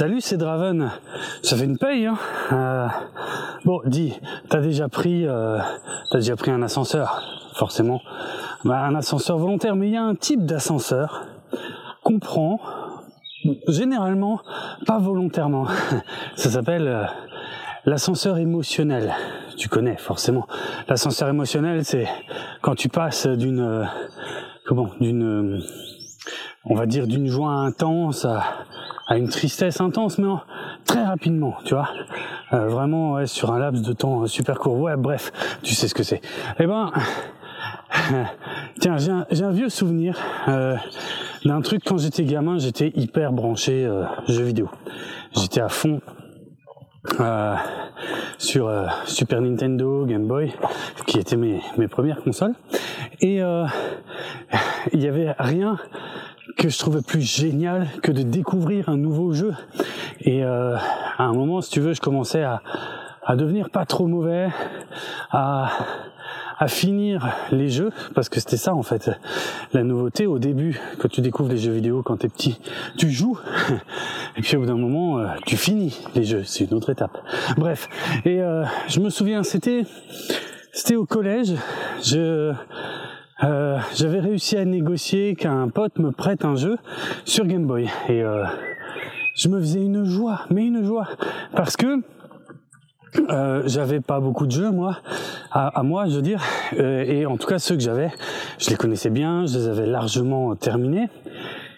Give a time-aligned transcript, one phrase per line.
[0.00, 0.92] Salut, c'est Draven.
[1.42, 2.16] Ça fait une paye, hein
[2.52, 2.88] euh,
[3.66, 4.14] Bon, dis,
[4.48, 5.58] t'as déjà pris, euh,
[6.10, 7.22] t'as déjà pris un ascenseur,
[7.52, 8.00] forcément.
[8.64, 11.26] Bah, un ascenseur volontaire, mais il y a un type d'ascenseur
[12.02, 12.60] qu'on prend
[13.68, 14.40] généralement
[14.86, 15.66] pas volontairement.
[16.34, 17.04] Ça s'appelle euh,
[17.84, 19.14] l'ascenseur émotionnel.
[19.58, 20.46] Tu connais forcément.
[20.88, 22.08] L'ascenseur émotionnel, c'est
[22.62, 23.86] quand tu passes d'une
[24.64, 25.60] comment, d'une
[26.64, 30.28] on va dire d'une joie intense à, une tristesse intense, mais
[30.84, 31.88] très rapidement, tu vois.
[32.52, 34.78] Euh, vraiment, sur un laps de temps super court.
[34.78, 35.32] Ouais, bref,
[35.62, 36.20] tu sais ce que c'est.
[36.60, 36.92] Eh ben,
[38.80, 40.16] tiens, j'ai un, vieux souvenir
[40.48, 40.76] euh,
[41.44, 44.68] d'un truc quand j'étais gamin, j'étais hyper branché euh, jeux vidéo.
[45.34, 46.00] J'étais à fond
[47.18, 47.56] euh,
[48.38, 50.52] sur euh, Super Nintendo, Game Boy,
[51.06, 52.54] qui étaient mes, mes premières consoles.
[53.20, 53.64] Et euh,
[54.92, 55.78] il y avait rien
[56.56, 59.54] que je trouvais plus génial que de découvrir un nouveau jeu.
[60.20, 62.62] Et euh, à un moment, si tu veux, je commençais à,
[63.24, 64.48] à devenir pas trop mauvais,
[65.30, 65.70] à,
[66.58, 69.10] à finir les jeux, parce que c'était ça en fait,
[69.72, 72.60] la nouveauté au début, quand tu découvres les jeux vidéo quand t'es petit,
[72.98, 73.38] tu joues,
[74.36, 77.16] et puis au bout d'un moment, euh, tu finis les jeux, c'est une autre étape.
[77.56, 77.88] Bref,
[78.26, 79.84] et euh, je me souviens, c'était
[80.72, 81.54] c'était au collège,
[82.02, 82.52] je
[83.42, 86.76] euh, j'avais réussi à négocier qu'un pote me prête un jeu
[87.24, 87.88] sur Game Boy.
[88.08, 88.44] Et euh,
[89.34, 91.08] je me faisais une joie, mais une joie.
[91.54, 92.02] Parce que
[93.28, 94.98] euh, j'avais pas beaucoup de jeux moi.
[95.50, 96.42] À, moi je veux dire.
[96.78, 98.10] Euh, et en tout cas ceux que j'avais
[98.58, 101.08] je les connaissais bien je les avais largement terminés.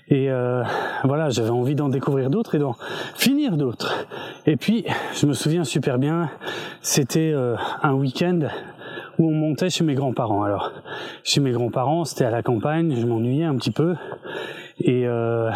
[0.08, 0.62] Et euh,
[1.04, 2.76] voilà j'avais envie d'en découvrir d'autres et d'en
[3.14, 4.06] finir d'autres.
[4.46, 6.28] Et puis je me souviens super bien
[6.82, 7.34] c'était
[7.82, 8.40] un week-end
[9.18, 10.42] où on montait chez mes grands-parents.
[10.42, 10.72] Alors,
[11.24, 13.94] chez mes grands-parents, c'était à la campagne, je m'ennuyais un petit peu.
[14.80, 15.50] Et, euh,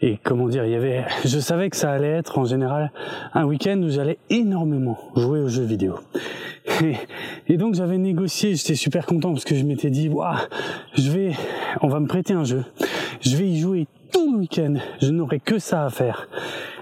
[0.00, 2.92] et comment dire, il y avait, je savais que ça allait être en général
[3.34, 5.94] un week-end où j'allais énormément jouer aux jeux vidéo.
[6.82, 6.96] Et,
[7.48, 10.36] et donc j'avais négocié, j'étais super content parce que je m'étais dit, waouh,
[10.94, 11.32] je vais,
[11.80, 12.64] on va me prêter un jeu,
[13.20, 16.28] je vais y jouer tout le week-end, je n'aurai que ça à faire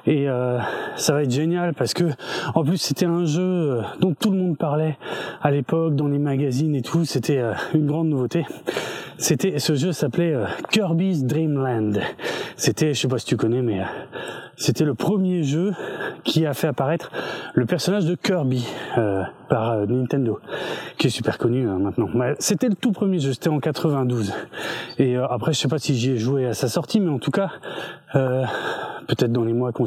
[0.06, 0.58] et euh,
[0.96, 2.04] ça va être génial parce que
[2.54, 4.98] en plus c'était un jeu euh, dont tout le monde parlait
[5.42, 8.44] à l'époque dans les magazines et tout c'était euh, une grande nouveauté
[9.16, 12.00] c'était ce jeu s'appelait euh, Kirby's Dream Land
[12.56, 13.80] c'était je sais pas si tu connais mais
[14.56, 15.72] c'était le premier jeu
[16.22, 17.10] qui a fait apparaître
[17.54, 18.64] le personnage de Kirby
[18.98, 20.38] euh, par Nintendo,
[20.96, 22.08] qui est super connu maintenant.
[22.38, 24.32] C'était le tout premier jeu, c'était en 92.
[24.98, 27.32] Et après, je sais pas si j'y ai joué à sa sortie, mais en tout
[27.32, 27.50] cas,
[28.14, 28.44] euh,
[29.08, 29.86] peut-être dans les mois qu'on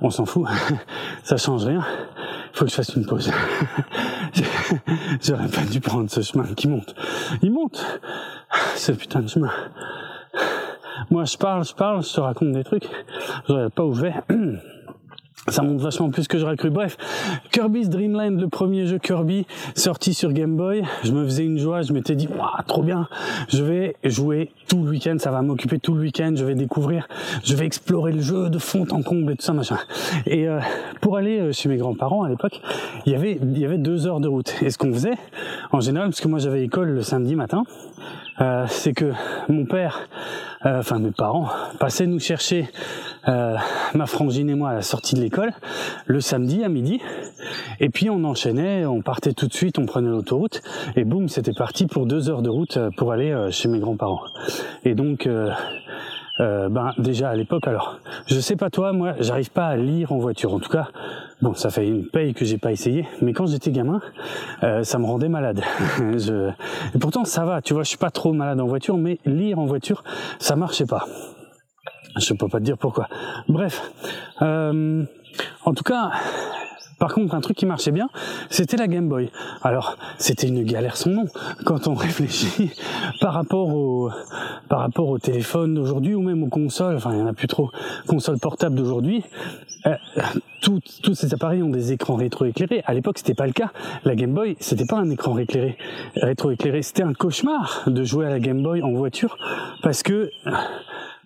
[0.00, 0.46] on s'en fout,
[1.22, 1.84] ça change rien.
[2.52, 3.30] Faut que je fasse une pause.
[5.22, 6.94] J'aurais pas dû prendre ce chemin qui monte.
[7.42, 7.84] Il monte,
[8.76, 9.50] ce putain de chemin.
[11.10, 12.88] Moi, je parle, je parle, je te raconte des trucs.
[13.46, 14.14] Je regarde pas où je vais.
[15.50, 16.70] Ça monte vachement plus que j'aurais cru.
[16.70, 16.96] Bref,
[17.50, 20.84] Kirby's Dream Land, le premier jeu Kirby sorti sur Game Boy.
[21.02, 23.08] Je me faisais une joie, je m'étais dit, waouh, trop bien.
[23.48, 26.32] Je vais jouer tout le week-end, ça va m'occuper tout le week-end.
[26.36, 27.08] Je vais découvrir,
[27.42, 29.78] je vais explorer le jeu de fond en comble et tout ça machin.
[30.26, 30.60] Et euh,
[31.00, 32.60] pour aller euh, chez mes grands-parents à l'époque,
[33.06, 34.54] il y avait il y avait deux heures de route.
[34.62, 35.16] Et ce qu'on faisait,
[35.72, 37.64] en général, parce que moi j'avais école le samedi matin,
[38.40, 39.12] euh, c'est que
[39.48, 40.08] mon père,
[40.64, 42.68] euh, enfin mes parents, passaient nous chercher
[43.28, 43.56] euh,
[43.94, 45.52] ma frangine et moi à la sortie de l'école
[46.06, 47.00] le samedi à midi,
[47.80, 50.62] et puis on enchaînait, on partait tout de suite, on prenait l'autoroute,
[50.96, 54.22] et boum, c'était parti pour deux heures de route pour aller chez mes grands-parents.
[54.84, 55.28] Et donc
[56.38, 60.12] euh, ben déjà à l'époque alors je sais pas toi moi j'arrive pas à lire
[60.12, 60.54] en voiture.
[60.54, 60.88] En tout cas
[61.42, 64.00] bon ça fait une paye que j'ai pas essayé mais quand j'étais gamin
[64.62, 65.60] euh, ça me rendait malade.
[65.98, 66.50] Je...
[66.94, 69.58] et pourtant ça va tu vois je suis pas trop malade en voiture mais lire
[69.58, 70.04] en voiture
[70.38, 71.06] ça marchait pas.
[72.16, 73.08] Je peux pas te dire pourquoi.
[73.48, 73.92] Bref
[74.42, 75.04] euh,
[75.64, 76.10] en tout cas
[77.00, 78.10] par contre, un truc qui marchait bien,
[78.50, 79.30] c'était la Game Boy.
[79.62, 81.24] Alors, c'était une galère son nom
[81.64, 82.70] quand on réfléchit
[83.20, 84.10] par rapport au
[84.68, 86.96] par rapport au téléphone d'aujourd'hui ou même aux consoles.
[86.96, 87.70] Enfin, il y en a plus trop
[88.06, 89.24] consoles portables d'aujourd'hui.
[89.86, 89.94] Euh,
[90.60, 92.82] tous ces appareils ont des écrans rétroéclairés.
[92.86, 93.72] À l'époque, c'était pas le cas.
[94.04, 95.76] La Game Boy, c'était pas un écran rééclairé,
[96.16, 96.82] rétroéclairé.
[96.82, 99.36] C'était un cauchemar de jouer à la Game Boy en voiture
[99.82, 100.30] parce que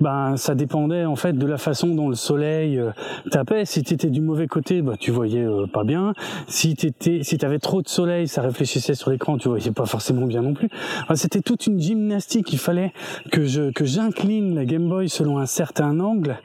[0.00, 2.90] ben ça dépendait en fait de la façon dont le soleil euh,
[3.30, 3.64] tapait.
[3.64, 6.12] Si t'étais du mauvais côté, bah tu voyais euh, pas bien.
[6.48, 10.26] Si t'étais, si t'avais trop de soleil, ça réfléchissait sur l'écran, tu voyais pas forcément
[10.26, 10.68] bien non plus.
[11.14, 12.52] C'était toute une gymnastique.
[12.52, 12.92] Il fallait
[13.30, 16.36] que je que j'incline la Game Boy selon un certain angle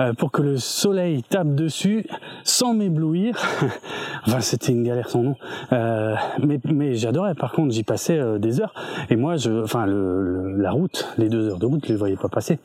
[0.00, 2.06] euh, pour que le soleil tape dessus
[2.44, 3.36] sans m'éblouir.
[4.26, 5.36] enfin, c'était une galère sans nom.
[5.70, 7.34] mais mais j'adorais.
[7.34, 8.74] Par contre, j'y passais des heures.
[9.10, 12.16] Et moi, je, enfin le, la route, les deux heures de route, je les voyais
[12.16, 12.58] pas passer.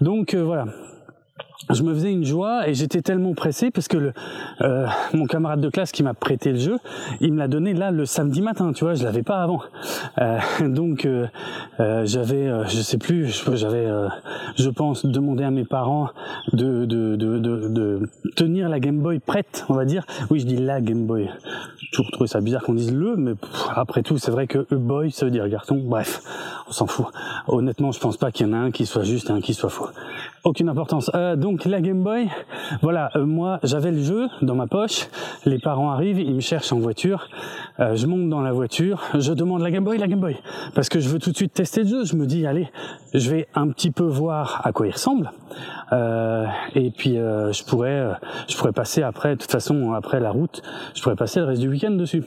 [0.00, 0.66] Donc euh, voilà.
[1.70, 4.12] Je me faisais une joie et j'étais tellement pressé parce que le,
[4.60, 6.78] euh, mon camarade de classe qui m'a prêté le jeu,
[7.20, 9.60] il me l'a donné là le samedi matin, tu vois, je l'avais pas avant.
[10.18, 10.38] Euh,
[10.68, 11.26] donc euh,
[11.80, 13.88] euh j'avais, euh, je sais plus, j'avais,
[14.56, 16.10] je pense, demandé à mes parents
[16.52, 20.04] de de, de, de, de, tenir la Game Boy prête, on va dire.
[20.30, 21.30] Oui, je dis la Game Boy.
[21.78, 23.32] J'ai toujours trouvé ça bizarre qu'on dise le, mais
[23.74, 25.80] après tout, c'est vrai que boy, ça veut dire garçon.
[25.82, 26.22] Bref,
[26.68, 27.06] on s'en fout.
[27.46, 29.54] Honnêtement, je pense pas qu'il y en a un qui soit juste et un qui
[29.54, 29.88] soit faux.
[30.44, 31.10] Aucune importance.
[31.36, 32.28] donc donc la Game Boy,
[32.82, 35.06] voilà, euh, moi j'avais le jeu dans ma poche,
[35.46, 37.28] les parents arrivent, ils me cherchent en voiture,
[37.78, 40.36] euh, je monte dans la voiture, je demande la Game Boy, la Game Boy,
[40.74, 42.68] parce que je veux tout de suite tester le jeu, je me dis allez,
[43.14, 45.30] je vais un petit peu voir à quoi il ressemble,
[45.92, 46.44] euh,
[46.74, 48.10] et puis je pourrais,
[48.48, 50.60] je pourrais passer après, de toute façon après la route,
[50.96, 52.24] je pourrais passer le reste du week-end dessus.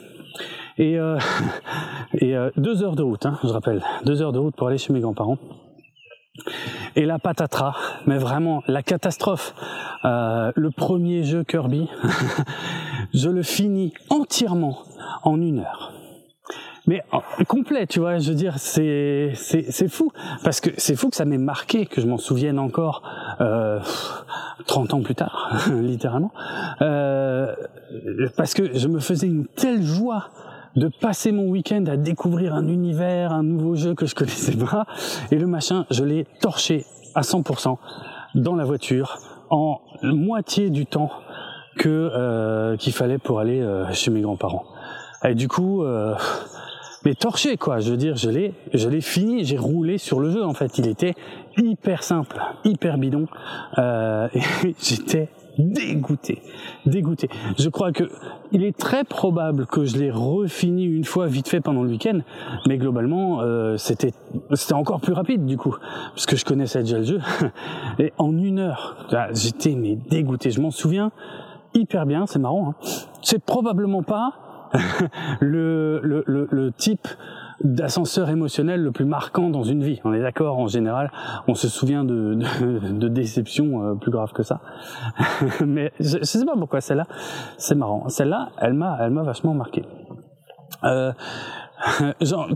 [0.78, 0.98] Et,
[2.22, 4.94] et deux heures de route, hein, je rappelle, deux heures de route pour aller chez
[4.94, 5.38] mes grands-parents.
[6.96, 7.76] Et la patatras,
[8.06, 9.54] mais vraiment la catastrophe.
[10.06, 11.90] Euh, le premier jeu Kirby,
[13.14, 14.80] je le finis entièrement
[15.24, 15.94] en une heure.
[16.88, 17.04] Mais
[17.50, 19.34] complet, tu vois, je veux dire, c'est
[19.90, 20.12] fou
[20.44, 23.04] parce que c'est fou que ça m'ait marqué, que je m'en souvienne encore
[23.42, 23.80] euh,
[24.66, 26.32] 30 ans plus tard, littéralement,
[26.82, 27.54] euh,
[28.38, 30.30] parce que je me faisais une telle joie
[30.78, 34.86] de passer mon week-end à découvrir un univers, un nouveau jeu que je connaissais pas.
[35.32, 36.86] Et le machin, je l'ai torché
[37.16, 37.78] à 100%
[38.36, 39.18] dans la voiture
[39.50, 41.10] en moitié du temps
[41.78, 44.66] que euh, qu'il fallait pour aller euh, chez mes grands-parents.
[45.24, 46.14] Et du coup, euh,
[47.06, 47.80] mais torché quoi.
[47.80, 49.46] Je veux dire, je l'ai, je l'ai fini.
[49.46, 50.44] J'ai roulé sur le jeu.
[50.44, 51.16] En fait, il était
[51.58, 53.28] hyper simple, hyper bidon.
[53.78, 56.42] Euh, et j'étais dégoûté,
[56.86, 57.30] dégoûté.
[57.58, 58.06] Je crois que
[58.52, 62.20] il est très probable que je l'ai refini une fois vite fait pendant le week-end,
[62.68, 64.14] mais globalement euh, c'était
[64.54, 65.76] c'était encore plus rapide du coup,
[66.14, 67.20] parce que je connaissais déjà le jeu.
[68.00, 70.52] Et en une heure, j'étais mais dégoûté.
[70.52, 71.12] Je m'en souviens
[71.74, 72.26] hyper bien.
[72.28, 72.70] C'est marrant.
[72.70, 72.88] Hein.
[73.22, 74.70] C'est probablement pas
[75.40, 77.08] le, le, le, le type
[77.64, 80.00] d'ascenseur émotionnel le plus marquant dans une vie.
[80.04, 81.12] On est d'accord, en général,
[81.48, 84.62] on se souvient de, de, de déceptions euh, plus graves que ça.
[85.66, 87.08] Mais je, je sais pas pourquoi celle-là,
[87.58, 88.10] c'est marrant.
[88.10, 89.84] Celle-là, elle m'a, elle m'a vachement marqué.
[90.84, 91.12] Euh,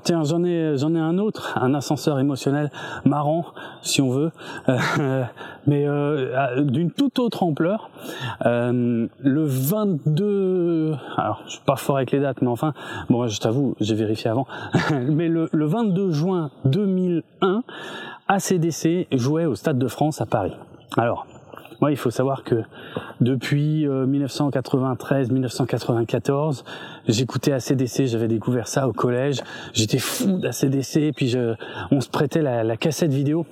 [0.03, 2.71] tiens, j'en ai, j'en ai un autre, un ascenseur émotionnel
[3.05, 3.45] marrant,
[3.81, 4.31] si on veut,
[4.69, 5.23] euh,
[5.67, 7.89] mais euh, d'une toute autre ampleur.
[8.45, 12.73] Euh, le 22, alors je suis pas fort avec les dates, mais enfin,
[13.09, 14.47] bon, je t'avoue, j'ai vérifié avant,
[14.91, 17.63] mais le, le 22 juin 2001,
[18.27, 20.53] ACDC jouait au Stade de France à Paris.
[20.97, 21.25] Alors,
[21.81, 22.63] moi, il faut savoir que
[23.19, 26.63] depuis 1993-1994, euh,
[27.07, 29.41] j'écoutais ACDC, j'avais découvert ça au collège.
[29.73, 31.35] J'étais fou d'ACDC, puis
[31.89, 33.47] on se prêtait la cassette vidéo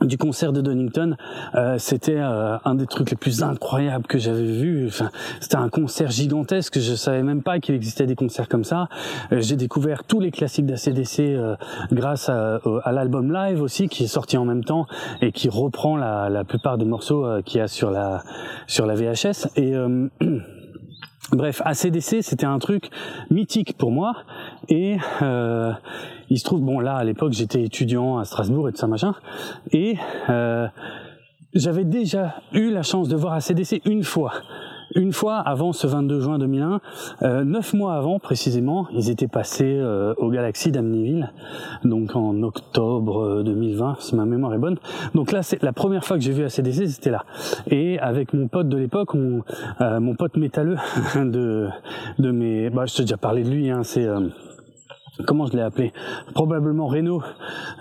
[0.00, 1.16] du concert de Donington,
[1.54, 4.86] euh, c'était euh, un des trucs les plus incroyables que j'avais vu.
[4.86, 5.10] Enfin,
[5.40, 6.78] c'était un concert gigantesque.
[6.78, 8.88] Je savais même pas qu'il existait des concerts comme ça.
[9.32, 11.56] Euh, j'ai découvert tous les classiques d'ACDC euh,
[11.92, 14.86] grâce à, à l'album live aussi, qui est sorti en même temps
[15.20, 18.22] et qui reprend la, la plupart des morceaux qu'il y a sur la
[18.66, 19.48] sur la VHS.
[19.56, 19.74] Et
[21.32, 22.90] Bref, ACDC, c'était un truc
[23.30, 24.14] mythique pour moi.
[24.68, 25.72] Et euh,
[26.28, 29.14] il se trouve, bon là, à l'époque, j'étais étudiant à Strasbourg et tout ça, machin.
[29.72, 29.96] Et
[30.28, 30.66] euh,
[31.54, 34.32] j'avais déjà eu la chance de voir ACDC une fois
[34.94, 36.80] une fois avant ce 22 juin 2001,
[37.22, 41.32] euh, neuf mois avant précisément, ils étaient passés euh, au Galaxy d'Amnéville,
[41.84, 44.78] donc en octobre 2020, euh, si ma mémoire est bonne.
[45.14, 47.24] Donc là, c'est la première fois que j'ai vu ACDC, c'était là.
[47.68, 50.76] Et avec mon pote de l'époque, mon pote métalleux
[51.16, 51.68] de
[52.18, 54.06] de mes, bah je t'ai déjà parlé de lui, hein, c'est
[55.26, 55.92] comment je l'ai appelé?
[56.34, 57.22] Probablement Renault.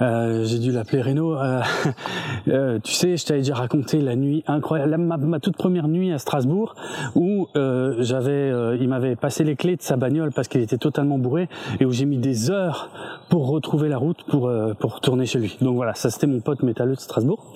[0.01, 1.35] Euh, j'ai dû l'appeler Renault.
[1.37, 1.61] Euh,
[2.47, 6.17] euh, tu sais, je t'avais déjà raconté la nuit incroyable, ma, toute première nuit à
[6.17, 6.75] Strasbourg,
[7.15, 10.77] où euh, j'avais, euh, il m'avait passé les clés de sa bagnole parce qu'il était
[10.77, 12.89] totalement bourré, et où j'ai mis des heures
[13.29, 15.57] pour retrouver la route pour pour retourner chez lui.
[15.61, 17.53] Donc voilà, ça c'était mon pote métalleux de Strasbourg.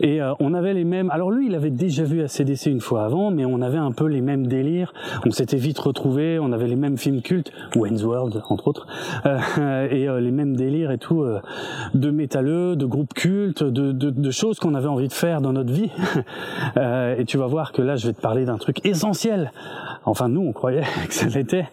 [0.00, 1.10] Et on avait les mêmes.
[1.10, 4.06] Alors lui, il avait déjà vu ACDC une fois avant, mais on avait un peu
[4.06, 4.92] les mêmes délires.
[5.24, 6.38] On s'était vite retrouvés.
[6.38, 8.86] On avait les mêmes films cultes, Wayne's World entre autres.
[9.26, 11.40] Euh, et euh, les mêmes délires et tout euh,
[11.94, 15.52] de métalleux, de groupes cultes, de, de, de choses qu'on avait envie de faire dans
[15.52, 15.90] notre vie.
[17.18, 19.52] et tu vas voir que là, je vais te parler d'un truc essentiel.
[20.04, 21.66] Enfin, nous, on croyait que ça l'était.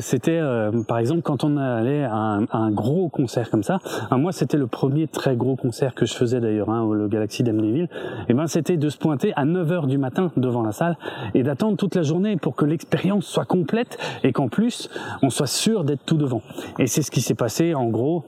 [0.00, 0.40] c'était,
[0.86, 3.78] par exemple, quand on allait à un, un gros concert comme ça.
[4.10, 7.88] moi, c'était le premier très gros concert que je faisais d'ailleurs, hein, le Galaxy d'Amnéville.
[8.28, 10.96] Et ben, c'était de se pointer à 9 h du matin devant la salle
[11.34, 14.88] et d'attendre toute la journée pour que l'expérience soit complète et qu'en plus,
[15.22, 16.42] on soit sûr d'être tout devant.
[16.78, 18.24] Et c'est ce qui s'est passé en gros.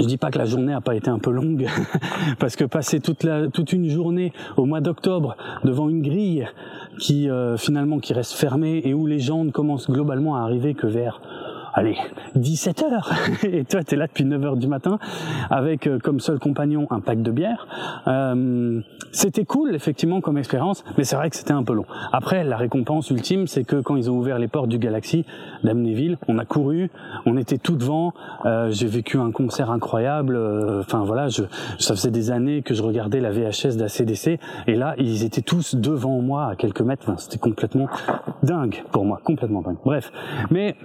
[0.00, 1.68] Je dis pas que la journée a pas été un peu longue,
[2.40, 6.48] parce que passer toute une journée au mois d'octobre devant une grille
[6.98, 10.74] qui euh, finalement qui reste fermée et où les gens ne commencent globalement à arriver
[10.74, 11.20] que vers
[11.74, 11.96] allez,
[12.36, 13.12] 17 heures.
[13.44, 14.98] Et toi, tu es là depuis 9 heures du matin
[15.50, 17.66] avec euh, comme seul compagnon un pack de bière.
[18.06, 18.80] Euh,
[19.12, 21.84] c'était cool, effectivement, comme expérience, mais c'est vrai que c'était un peu long.
[22.12, 25.24] Après, la récompense ultime, c'est que quand ils ont ouvert les portes du Galaxy
[25.62, 26.90] d'Amnéville, on a couru,
[27.26, 28.12] on était tout devant.
[28.46, 30.36] Euh, J'ai vécu un concert incroyable.
[30.36, 31.42] Euh, enfin voilà, je,
[31.78, 35.74] ça faisait des années que je regardais la VHS d'ACDC, et là, ils étaient tous
[35.74, 37.02] devant moi à quelques mètres.
[37.06, 37.86] Enfin, c'était complètement
[38.42, 39.76] dingue pour moi, complètement dingue.
[39.84, 40.12] Bref,
[40.50, 40.76] mais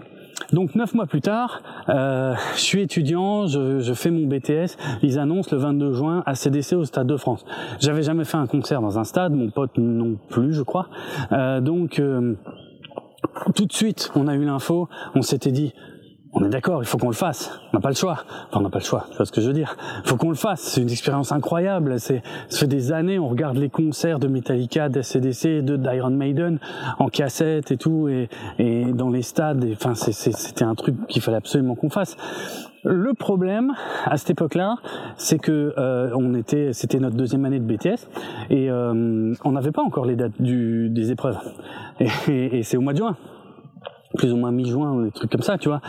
[0.51, 4.77] donc neuf mois plus tard, euh, je suis étudiant, je, fais mon BTS.
[5.03, 7.45] Ils annoncent le 22 juin à CDC au Stade de France.
[7.79, 10.87] J'avais jamais fait un concert dans un stade, mon pote non plus, je crois.
[11.31, 12.35] Euh, donc euh,
[13.55, 15.73] tout de suite, on a eu l'info, on s'était dit
[16.33, 17.59] on est d'accord, il faut qu'on le fasse.
[17.73, 18.23] On n'a pas le choix.
[18.47, 19.07] Enfin, on n'a pas le choix.
[19.09, 20.61] Tu vois ce que je veux dire Il faut qu'on le fasse.
[20.61, 21.99] C'est une expérience incroyable.
[21.99, 26.59] C'est, ça fait des années, on regarde les concerts de Metallica, d'SCDC, de d'Iron Maiden
[26.99, 29.65] en cassette et tout, et, et dans les stades.
[29.73, 32.15] Enfin, c'était un truc qu'il fallait absolument qu'on fasse.
[32.83, 33.73] Le problème
[34.05, 34.77] à cette époque-là,
[35.17, 38.07] c'est que euh, on était, c'était notre deuxième année de BTS
[38.49, 41.37] et euh, on n'avait pas encore les dates du, des épreuves.
[41.99, 43.17] Et, et c'est au mois de juin
[44.17, 45.81] plus ou moins mi-juin, des trucs comme ça, tu vois.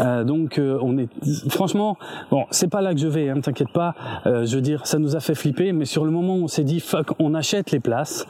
[0.00, 1.08] Euh, donc euh, on est,
[1.50, 1.96] franchement,
[2.30, 3.94] bon, c'est pas là que je vais, hein, t'inquiète pas.
[4.26, 6.64] Euh, je veux dire, ça nous a fait flipper, mais sur le moment, on s'est
[6.64, 8.26] dit, fuck, on achète les places.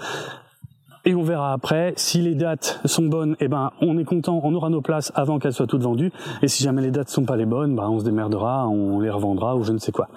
[1.08, 1.92] Et on verra après.
[1.96, 5.38] Si les dates sont bonnes, eh ben, on est content, on aura nos places avant
[5.38, 6.10] qu'elles soient toutes vendues.
[6.42, 9.10] Et si jamais les dates sont pas les bonnes, ben, on se démerdera, on les
[9.10, 10.08] revendra ou je ne sais quoi.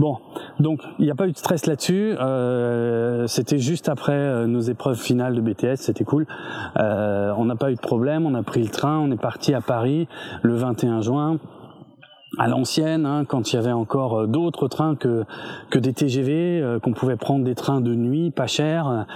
[0.00, 0.18] Bon,
[0.58, 2.16] donc il n'y a pas eu de stress là-dessus.
[2.18, 6.26] Euh, c'était juste après euh, nos épreuves finales de BTS, c'était cool.
[6.76, 9.54] Euh, on n'a pas eu de problème, on a pris le train, on est parti
[9.54, 10.08] à Paris
[10.42, 11.38] le 21 juin
[12.38, 15.24] à l'ancienne, hein, quand il y avait encore euh, d'autres trains que
[15.70, 19.06] que des TGV, euh, qu'on pouvait prendre des trains de nuit pas chers.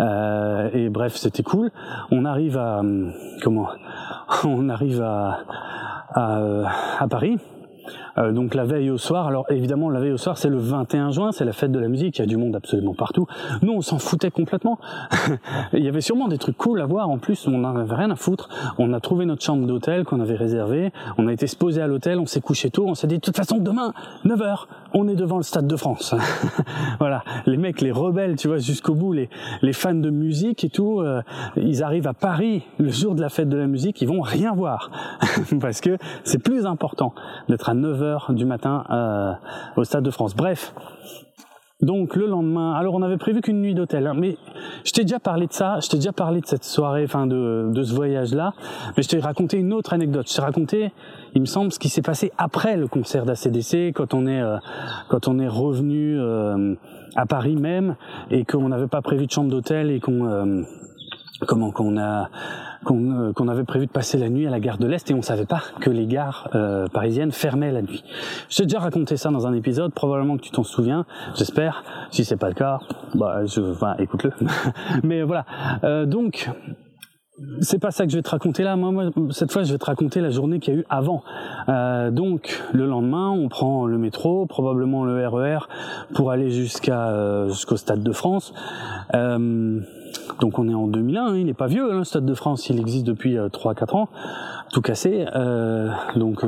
[0.00, 1.70] Euh, et bref, c'était cool.
[2.10, 2.82] On arrive à
[3.42, 3.68] comment?
[4.44, 5.38] On arrive à,
[6.14, 7.38] à Paris.
[8.18, 11.10] Euh, donc la veille au soir, alors évidemment la veille au soir c'est le 21
[11.10, 13.26] juin, c'est la fête de la musique, il y a du monde absolument partout.
[13.62, 14.78] Nous on s'en foutait complètement.
[15.72, 18.10] il y avait sûrement des trucs cool à voir en plus, on n'en avait rien
[18.10, 18.48] à foutre.
[18.78, 21.86] On a trouvé notre chambre d'hôtel qu'on avait réservée, on a été se poser à
[21.86, 23.92] l'hôtel, on s'est couché tôt, on s'est dit de toute façon demain
[24.24, 26.14] 9h, on est devant le Stade de France.
[26.98, 29.28] voilà, les mecs, les rebelles, tu vois, jusqu'au bout, les,
[29.62, 31.22] les fans de musique et tout, euh,
[31.56, 34.54] ils arrivent à Paris le jour de la fête de la musique, ils vont rien
[34.54, 34.90] voir
[35.60, 37.14] parce que c'est plus important
[37.48, 39.32] d'être à 9h du matin euh,
[39.76, 40.34] au Stade de France.
[40.34, 40.74] Bref,
[41.82, 44.38] donc le lendemain, alors on avait prévu qu'une nuit d'hôtel, hein, mais
[44.84, 47.70] je t'ai déjà parlé de ça, je t'ai déjà parlé de cette soirée, enfin de,
[47.82, 48.54] ce voyage-là,
[48.96, 50.26] mais je t'ai raconté une autre anecdote.
[50.26, 50.92] Je t'ai raconté,
[51.34, 54.56] il me semble, ce qui s'est passé après le concert d'ACDC, quand on est euh,
[55.08, 56.74] quand on est revenu euh,
[57.14, 57.96] à Paris même
[58.30, 60.64] et qu'on n'avait pas prévu de chambre d'hôtel et qu'on
[61.46, 62.30] comment qu'on a
[62.90, 65.22] euh, qu'on avait prévu de passer la nuit à la gare de l'Est et on
[65.22, 68.04] savait pas que les gares euh, parisiennes fermaient la nuit.
[68.48, 71.84] Je t'ai déjà raconté ça dans un épisode, probablement que tu t'en souviens, j'espère.
[72.10, 72.78] Si c'est pas le cas,
[73.14, 74.32] bah je, enfin, écoute-le.
[75.02, 75.44] Mais voilà.
[75.84, 76.48] Euh, donc
[77.60, 78.76] c'est pas ça que je vais te raconter là.
[78.76, 81.22] Moi, moi, cette fois, je vais te raconter la journée qu'il y a eu avant.
[81.68, 87.08] Euh, donc, le lendemain, on prend le métro, probablement le RER, e pour aller jusqu'à
[87.08, 88.54] euh, jusqu'au Stade de France.
[89.14, 89.80] Euh,
[90.40, 92.68] donc on est en 2001, hein, il n'est pas vieux, hein, le Stade de France,
[92.68, 94.08] il existe depuis euh, 3-4 ans,
[94.72, 95.26] tout cassé.
[95.34, 96.44] Euh, donc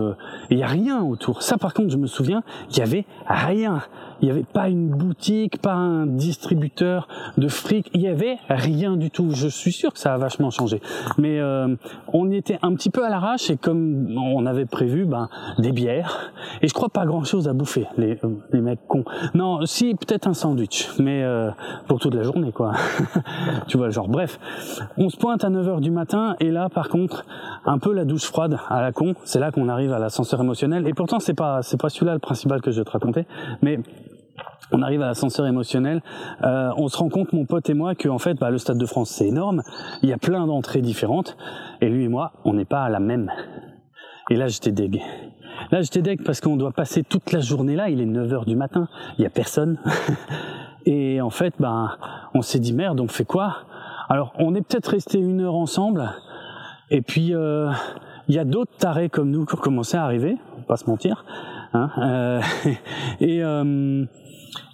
[0.51, 1.43] il n'y a rien autour.
[1.43, 3.83] Ça par contre, je me souviens, il y avait rien
[4.21, 8.97] il n'y avait pas une boutique, pas un distributeur de fric, il y avait rien
[8.97, 9.31] du tout.
[9.31, 10.81] Je suis sûr que ça a vachement changé.
[11.19, 11.75] Mais euh,
[12.13, 16.33] on était un petit peu à l'arrache et comme on avait prévu, ben des bières
[16.63, 19.05] et je crois pas grand chose à bouffer les euh, les mecs cons.
[19.35, 21.51] Non, si peut-être un sandwich, mais euh,
[21.87, 22.73] pour toute la journée quoi.
[23.69, 24.39] tu vois genre bref,
[24.97, 27.25] on se pointe à 9h du matin et là par contre
[27.65, 30.89] un peu la douche froide à la con, c'est là qu'on arrive à l'ascenseur émotionnel
[30.89, 33.27] et pourtant c'est pas c'est pas celui-là le principal que je vais te raconter,
[33.63, 33.79] mais
[34.73, 36.03] on arrive à l'ascenseur émotionnel,
[36.43, 38.79] euh, on se rend compte, mon pote et moi, que en fait, bah, le Stade
[38.79, 39.63] de France c'est énorme,
[40.03, 41.37] il y a plein d'entrées différentes,
[41.81, 43.31] et lui et moi, on n'est pas à la même.
[44.31, 45.01] Et là, j'étais deg.
[45.71, 48.57] Là, j'étais deg parce qu'on doit passer toute la journée là, il est 9h du
[48.57, 48.89] matin,
[49.19, 49.79] il y a personne.
[50.87, 51.97] et en fait, bah,
[52.35, 53.57] on s'est dit merde, on fait quoi?
[54.09, 56.11] Alors, on est peut-être resté une heure ensemble,
[56.91, 57.71] et puis euh,
[58.29, 60.87] il y a d'autres tarés comme nous qui ont commencé à arriver, on pas se
[60.87, 61.25] mentir.
[61.75, 62.41] Hein euh,
[63.21, 64.05] et euh,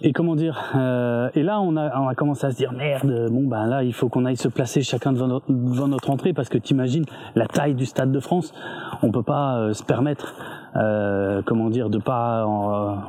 [0.01, 3.29] et comment dire euh, Et là, on a, on a commencé à se dire merde.
[3.31, 6.33] Bon ben là, il faut qu'on aille se placer chacun devant notre, devant notre entrée
[6.33, 7.05] parce que t'imagines
[7.35, 8.53] la taille du stade de France.
[9.01, 10.35] On peut pas euh, se permettre
[10.75, 12.45] euh, comment dire, de pas,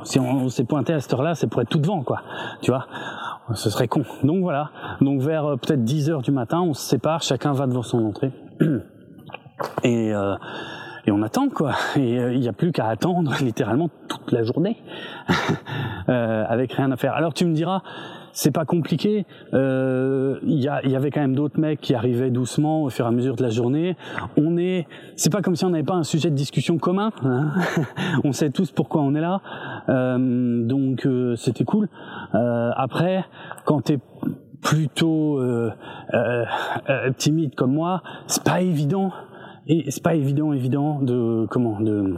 [0.03, 2.21] si on, s'est pointé à cette heure-là, c'est pour être tout devant, quoi.
[2.61, 2.87] Tu vois,
[3.53, 4.03] ce serait con.
[4.23, 4.71] Donc voilà.
[5.01, 8.05] Donc vers euh, peut-être 10 heures du matin, on se sépare, chacun va devant son
[8.05, 8.31] entrée.
[9.83, 10.13] Et
[11.07, 11.73] et on attend quoi.
[11.95, 14.77] Et il n'y a plus qu'à attendre littéralement toute la journée
[16.09, 17.13] euh, avec rien à faire.
[17.13, 17.81] Alors tu me diras,
[18.33, 19.25] c'est pas compliqué.
[19.53, 23.07] Euh, il y, y, avait quand même d'autres mecs qui arrivaient doucement au fur et
[23.07, 23.95] à mesure de la journée.
[24.35, 24.85] On est,
[25.15, 27.11] c'est pas comme si on n'avait pas un sujet de discussion commun.
[27.23, 27.53] Hein.
[28.25, 29.41] on sait tous pourquoi on est là.
[29.87, 31.87] Euh, donc euh, c'était cool.
[32.35, 33.23] Euh, après,
[33.63, 33.99] quand t'es
[34.61, 35.71] plutôt euh,
[37.17, 39.13] timide comme moi, c'est pas évident.
[39.67, 42.15] Et c'est pas évident, évident de comment de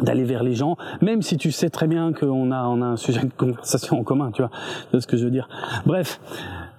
[0.00, 2.96] d'aller vers les gens, même si tu sais très bien qu'on a, on a un
[2.96, 4.50] sujet de conversation en commun, tu vois,
[4.90, 5.48] c'est ce que je veux dire.
[5.86, 6.20] Bref,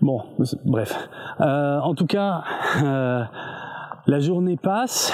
[0.01, 0.21] bon,
[0.65, 1.09] bref.
[1.39, 2.43] Euh, en tout cas,
[2.83, 3.23] euh,
[4.07, 5.13] la journée passe,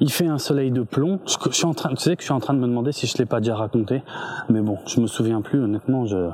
[0.00, 1.20] il fait un soleil de plomb.
[1.26, 3.06] Je, suis en train, tu sais que je suis en train de me demander si
[3.06, 4.02] je l'ai pas déjà raconté,
[4.48, 5.60] mais bon, je me souviens plus.
[5.62, 6.28] Honnêtement, je,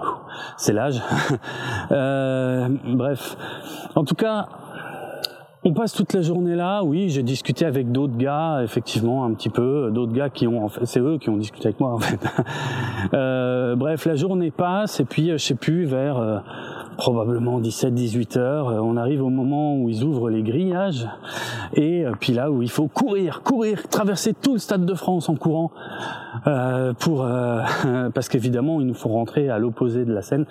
[0.57, 1.01] c'est l'âge.
[1.93, 3.37] euh, bref,
[3.95, 4.49] en tout cas,
[5.63, 9.51] on passe toute la journée là, oui, j'ai discuté avec d'autres gars, effectivement, un petit
[9.51, 11.99] peu, d'autres gars qui ont, en fait, c'est eux qui ont discuté avec moi, en
[11.99, 12.19] fait.
[13.15, 16.39] euh, bref, la journée passe, et puis, euh, je sais plus, vers euh,
[16.97, 21.07] probablement 17-18 heures, euh, on arrive au moment où ils ouvrent les grillages,
[21.75, 25.35] et puis là où il faut courir, courir, traverser tout le Stade de France en
[25.35, 25.73] courant,
[26.99, 27.27] pour,
[28.15, 30.47] parce qu'évidemment, il nous faut rentrer à l'opposé de la Seine,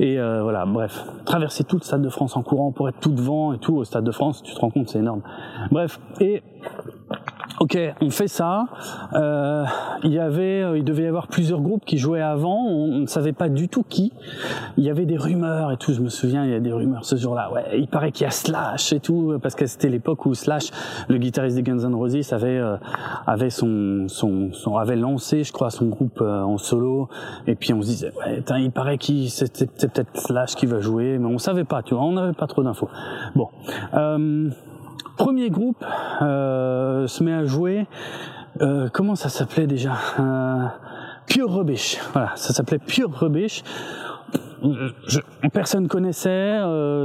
[0.00, 3.52] et voilà, bref, traverser tout le Stade de France en courant pour être tout devant
[3.52, 5.22] et tout au Stade de France, tu te rends compte, c'est énorme.
[5.70, 6.42] Bref, et
[7.58, 8.66] Ok, on fait ça.
[9.14, 9.64] Euh,
[10.04, 12.64] il y avait, euh, il devait y avoir plusieurs groupes qui jouaient avant.
[12.66, 14.12] On ne savait pas du tout qui.
[14.78, 15.92] Il y avait des rumeurs et tout.
[15.92, 17.52] Je me souviens, il y a des rumeurs ce jour-là.
[17.52, 20.70] Ouais, il paraît qu'il y a Slash et tout, parce que c'était l'époque où Slash,
[21.08, 22.76] le guitariste des Guns N' Roses, avait euh,
[23.26, 27.08] avait son, son, son avait lancé, je crois, son groupe euh, en solo.
[27.46, 31.18] Et puis on se disait, ouais, il paraît qu'il c'était peut-être Slash qui va jouer,
[31.18, 31.82] mais on savait pas.
[31.82, 32.88] Tu vois, on n'avait pas trop d'infos.
[33.34, 33.48] Bon.
[35.20, 35.84] Premier groupe
[36.22, 37.84] euh, se met à jouer.
[38.62, 40.64] Euh, comment ça s'appelait déjà euh,
[41.26, 41.98] Pure Rubbish.
[42.14, 43.62] Voilà, ça s'appelait Pure Rubbish.
[44.62, 45.20] Je,
[45.52, 46.58] personne connaissait.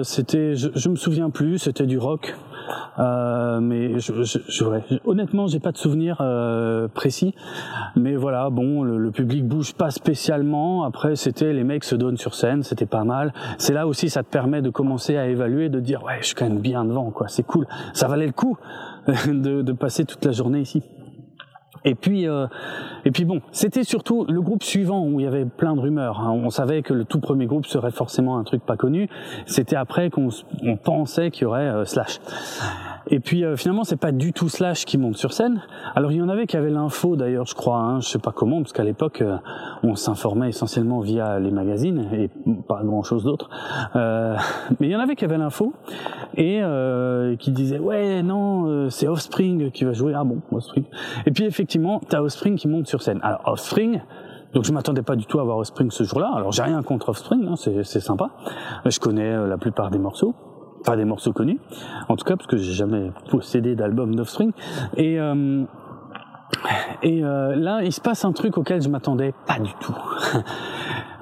[0.03, 1.59] C'était, je, je me souviens plus.
[1.59, 2.33] C'était du rock.
[2.99, 4.63] Euh, mais je, je,
[5.05, 7.33] honnêtement, j'ai pas de souvenir euh, précis.
[7.95, 10.83] Mais voilà, bon, le, le, public bouge pas spécialement.
[10.83, 13.33] Après, c'était les mecs se donnent sur scène, c'était pas mal.
[13.57, 16.35] C'est là aussi, ça te permet de commencer à évaluer, de dire ouais, je suis
[16.35, 17.27] quand même bien devant, quoi.
[17.27, 18.57] C'est cool, ça valait le coup
[19.07, 20.83] de passer toute la journée ici.
[21.85, 22.47] Et puis, euh,
[23.05, 26.19] et puis bon, c'était surtout le groupe suivant où il y avait plein de rumeurs.
[26.19, 26.31] Hein.
[26.31, 29.07] On savait que le tout premier groupe serait forcément un truc pas connu.
[29.45, 30.29] C'était après qu'on
[30.63, 32.19] on pensait qu'il y aurait euh, Slash.
[33.07, 35.61] Et puis euh, finalement, c'est pas du tout Slash qui monte sur scène.
[35.95, 37.77] Alors il y en avait qui avaient l'info d'ailleurs, je crois.
[37.77, 39.37] Hein, je sais pas comment, parce qu'à l'époque, euh,
[39.83, 42.29] on s'informait essentiellement via les magazines et
[42.67, 43.49] pas grand chose d'autre.
[43.95, 44.35] Euh,
[44.79, 45.73] mais il y en avait qui avaient l'info
[46.37, 46.61] et
[47.39, 50.13] qui disaient ouais non, c'est Offspring qui va jouer.
[50.15, 50.85] Ah bon, Offspring.
[51.25, 53.19] Et puis effectivement, t'as Offspring qui monte sur scène.
[53.23, 54.01] Alors Offspring.
[54.53, 56.31] Donc je m'attendais pas du tout à voir Offspring ce jour-là.
[56.33, 58.31] Alors j'ai rien contre Offspring, hein, c'est sympa.
[58.85, 60.33] Je connais la plupart des morceaux
[60.85, 61.59] pas des morceaux connus,
[62.07, 64.51] en tout cas parce que j'ai jamais possédé d'album d'Offspring.
[64.97, 65.65] Et euh,
[67.03, 69.95] et euh, là, il se passe un truc auquel je m'attendais pas du tout.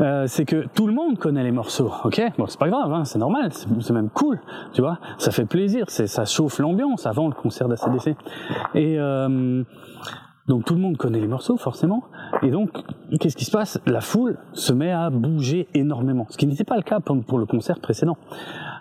[0.02, 2.20] Euh, c'est que tout le monde connaît les morceaux, ok?
[2.40, 4.40] Bon, c'est pas grave, hein, c'est normal, c'est même cool,
[4.74, 4.98] tu vois?
[5.20, 8.16] Ça fait plaisir, c'est ça chauffe l'ambiance avant le concert d'ACDC.
[8.74, 9.64] Et euh,
[10.48, 12.06] donc tout le monde connaît les morceaux forcément.
[12.42, 12.72] Et donc
[13.20, 13.80] qu'est-ce qui se passe?
[13.86, 17.46] La foule se met à bouger énormément, ce qui n'était pas le cas pour le
[17.46, 18.18] concert précédent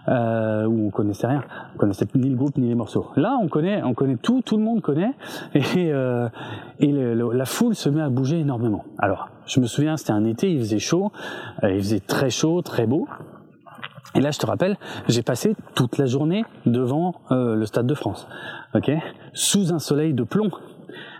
[0.09, 3.07] euh, où on connaissait rien, on connaissait ni le groupe ni les morceaux.
[3.17, 5.13] Là, on connaît, on connaît tout, tout le monde connaît,
[5.55, 6.29] et, euh,
[6.81, 8.85] et la foule se met à bouger énormément.
[8.99, 11.13] Alors, je me souviens, c'était un été, il faisait chaud,
[11.63, 13.07] euh, il faisait très chaud, très beau.
[14.15, 14.77] Et là, je te rappelle,
[15.09, 18.29] j'ai passé toute la journée devant le Stade de France,
[18.75, 18.91] ok,
[19.33, 20.51] sous un soleil de plomb.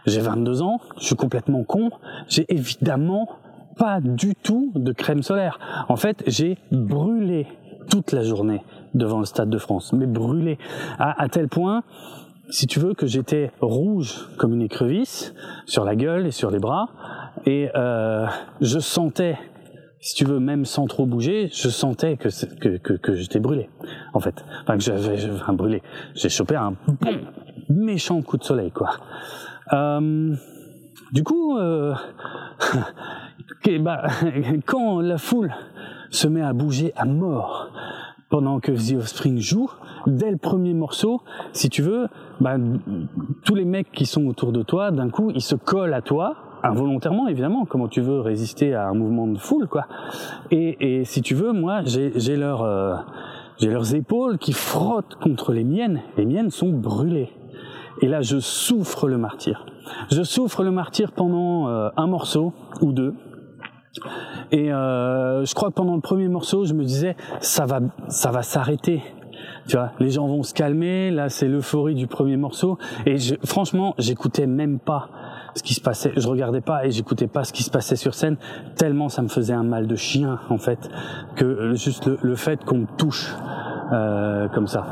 [0.05, 1.91] J'ai 22 ans, je suis complètement con,
[2.29, 3.29] j'ai évidemment
[3.77, 5.59] pas du tout de crème solaire.
[5.89, 7.47] En fait, j'ai brûlé
[7.89, 8.63] toute la journée
[8.95, 10.59] devant le Stade de France, mais brûlé
[10.99, 11.83] à, tel point,
[12.51, 15.35] si tu veux, que j'étais rouge comme une écrevisse
[15.67, 16.89] sur la gueule et sur les bras,
[17.47, 18.27] et euh,
[18.61, 19.39] je sentais,
[20.01, 22.29] si tu veux, même sans trop bouger, je sentais que
[22.97, 23.71] que, j'étais brûlé,
[24.13, 25.83] en fait, enfin que j'avais enfin, brûlé.
[26.15, 27.21] J'ai chopé un bon
[27.69, 28.91] méchant coup de soleil, quoi.
[29.73, 30.35] Euh,
[31.13, 31.95] du coup, euh,
[33.81, 34.07] bah,
[34.67, 35.53] quand la foule
[36.13, 37.71] se met à bouger à mort.
[38.31, 39.71] pendant que The Offspring joue,
[40.07, 41.21] dès le premier morceau,
[41.53, 42.09] si tu veux,
[42.41, 42.57] bah,
[43.45, 46.37] tous les mecs qui sont autour de toi, d'un coup, ils se collent à toi,
[46.63, 47.67] involontairement évidemment.
[47.67, 49.87] Comment tu veux résister à un mouvement de foule, quoi
[50.51, 52.95] Et, et si tu veux, moi, j'ai leur euh,
[53.59, 56.01] j'ai leurs épaules qui frottent contre les miennes.
[56.17, 57.31] Les miennes sont brûlées.
[58.01, 59.67] Et là, je souffre le martyr.
[60.11, 63.15] Je souffre le martyr pendant euh, un morceau ou deux.
[64.51, 68.31] Et euh, je crois que pendant le premier morceau, je me disais, ça va, ça
[68.31, 69.03] va s'arrêter.
[69.67, 71.11] Tu vois, les gens vont se calmer.
[71.11, 72.79] Là, c'est l'euphorie du premier morceau.
[73.07, 75.09] Et je, franchement, j'écoutais même pas
[75.55, 76.13] ce qui se passait.
[76.17, 78.37] Je regardais pas et j'écoutais pas ce qui se passait sur scène.
[78.77, 80.91] Tellement ça me faisait un mal de chien, en fait,
[81.37, 83.35] que juste le, fait qu'on me touche
[83.93, 84.87] euh, comme ça.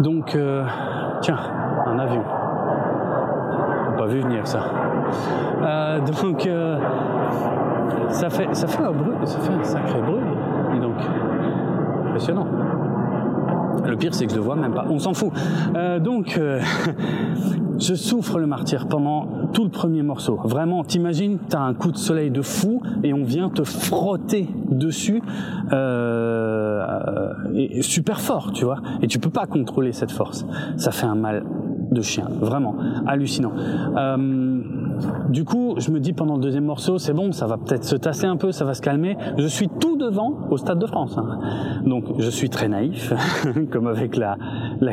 [0.00, 0.64] Donc, euh,
[1.20, 1.38] tiens,
[1.86, 2.24] un avion.
[3.96, 4.64] Pas vu venir ça.
[5.62, 6.78] Euh, donc, euh,
[8.08, 10.80] ça fait, un bruit, ça fait un sacré bruit.
[10.80, 10.96] Donc,
[12.06, 12.46] impressionnant.
[13.84, 14.86] Le pire, c'est que je le vois même pas.
[14.88, 15.30] On s'en fout.
[15.74, 16.60] Euh, donc, euh,
[17.78, 20.38] je souffre le martyr pendant tout le premier morceau.
[20.44, 25.22] Vraiment, t'imagines, t'as un coup de soleil de fou et on vient te frotter dessus
[25.72, 27.32] euh,
[27.80, 28.78] super fort, tu vois.
[29.00, 30.46] Et tu peux pas contrôler cette force.
[30.76, 31.44] Ça fait un mal
[31.90, 33.52] de chien, vraiment hallucinant.
[35.28, 37.96] Du coup, je me dis pendant le deuxième morceau, c'est bon, ça va peut-être se
[37.96, 39.16] tasser un peu, ça va se calmer.
[39.38, 41.16] Je suis tout devant au Stade de France.
[41.18, 41.82] Hein.
[41.84, 43.12] Donc je suis très naïf,
[43.70, 44.36] comme avec la,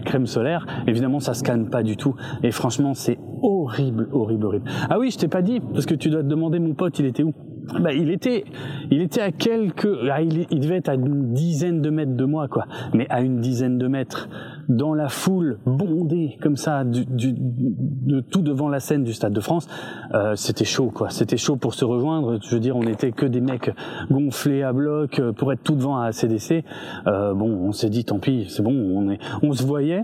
[0.02, 0.66] crème solaire.
[0.88, 2.16] Évidemment, ça se calme pas du tout.
[2.44, 4.70] Et franchement, c'est horrible, horrible, horrible.
[4.90, 7.06] Ah oui, je t'ai pas dit, parce que tu dois te demander mon pote, il
[7.06, 7.34] était où?
[7.80, 8.46] Bah, il était,
[8.92, 12.26] il était à quelques, ah, il, il, devait être à une dizaine de mètres de
[12.26, 12.66] moi, quoi.
[12.94, 14.30] Mais à une dizaine de mètres,
[14.70, 19.34] dans la foule bondée comme ça, du, du, de tout devant la scène du Stade
[19.34, 19.68] de France,
[20.14, 21.10] euh, c'était chaud, quoi.
[21.10, 22.40] C'était chaud pour se rejoindre.
[22.42, 23.72] Je veux dire, on était que des mecs
[24.10, 26.64] gonflés à bloc euh, pour être tout devant à ACDC.
[27.08, 30.04] Euh, bon, on s'est dit, tant pis, c'est bon, on est, on se voyait.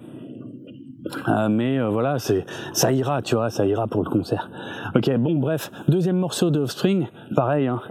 [1.27, 4.49] Euh, mais euh, voilà, c'est ça ira, tu vois, ça ira pour le concert.
[4.95, 7.81] Ok, bon, bref, deuxième morceau de Offspring, pareil, hein,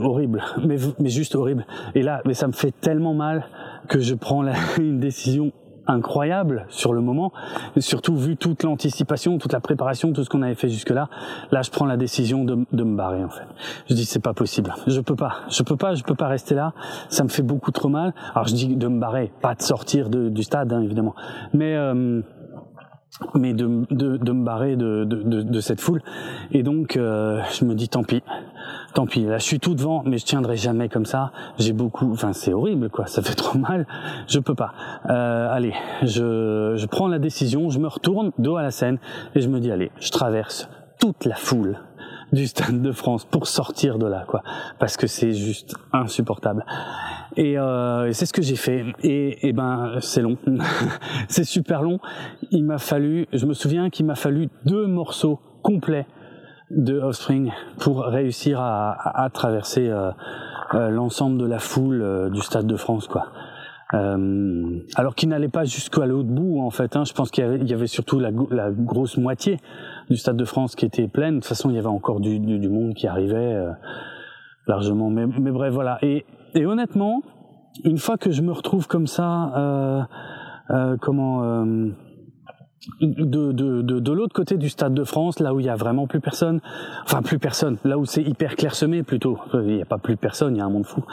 [0.00, 1.66] horrible, mais juste horrible.
[1.94, 3.46] Et là, mais ça me fait tellement mal
[3.88, 4.44] que je prends
[4.78, 5.52] une décision
[5.86, 7.32] incroyable sur le moment,
[7.78, 11.08] surtout vu toute l'anticipation, toute la préparation, tout ce qu'on avait fait jusque-là.
[11.50, 13.46] Là, je prends la décision de, de, me barrer en fait.
[13.88, 16.54] Je dis c'est pas possible, je peux pas, je peux pas, je peux pas rester
[16.54, 16.72] là.
[17.08, 18.14] Ça me fait beaucoup trop mal.
[18.34, 21.14] Alors je dis de me barrer, pas de sortir de, du stade hein, évidemment,
[21.52, 22.22] mais euh,
[23.34, 26.00] mais de, de, me barrer de, de, de, cette foule.
[26.52, 28.22] Et donc, euh, je me dis, tant pis,
[28.94, 29.24] tant pis.
[29.24, 31.32] Là, je suis tout devant, mais je tiendrai jamais comme ça.
[31.58, 33.06] J'ai beaucoup, enfin, c'est horrible, quoi.
[33.06, 33.86] Ça fait trop mal.
[34.26, 34.72] Je peux pas.
[35.08, 38.98] Euh, allez, je, je prends la décision, je me retourne dos à la scène
[39.34, 40.68] et je me dis, allez, je traverse
[40.98, 41.78] toute la foule
[42.32, 44.42] du Stade de France pour sortir de là, quoi,
[44.78, 46.64] parce que c'est juste insupportable.
[47.36, 48.84] Et, euh, c'est ce que j'ai fait.
[49.02, 50.36] Et, et ben, c'est long,
[51.28, 51.98] c'est super long.
[52.50, 56.06] Il m'a fallu, je me souviens qu'il m'a fallu deux morceaux complets
[56.70, 60.10] de Offspring pour réussir à, à, traverser euh,
[60.74, 63.26] euh, l'ensemble de la foule euh, du Stade de France, quoi.
[63.92, 66.94] Euh, alors qu'il n'allait pas jusqu'à l'autre bout en fait.
[66.94, 67.04] Hein.
[67.04, 69.58] Je pense qu'il y, y avait, surtout la, la, grosse moitié
[70.10, 71.36] du Stade de France qui était pleine.
[71.36, 73.70] De toute façon, il y avait encore du, du, du monde qui arrivait euh,
[74.66, 75.08] largement.
[75.08, 75.98] Mais, mais, bref, voilà.
[76.02, 77.22] Et, et, honnêtement,
[77.84, 80.02] une fois que je me retrouve comme ça, euh,
[80.70, 81.90] euh comment euh,
[83.00, 85.76] de, de, de, de l'autre côté du Stade de France, là où il y a
[85.76, 86.60] vraiment plus personne,
[87.04, 89.38] enfin plus personne, là où c'est hyper clairsemé plutôt.
[89.54, 91.04] Il n'y a pas plus personne, il y a un monde fou.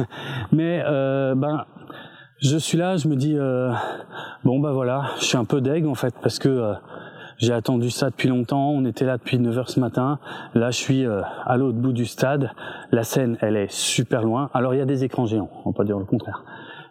[0.52, 1.66] mais ben
[2.38, 3.36] je suis là, je me dis
[4.44, 6.76] bon bah voilà, je suis un peu deg en fait parce que
[7.38, 8.70] j'ai attendu ça depuis longtemps.
[8.70, 10.18] On était là depuis 9 heures ce matin.
[10.54, 12.50] Là, je suis euh, à l'autre bout du stade.
[12.92, 14.50] La scène, elle est super loin.
[14.54, 15.50] Alors, il y a des écrans géants.
[15.64, 16.44] On va pas dire le contraire.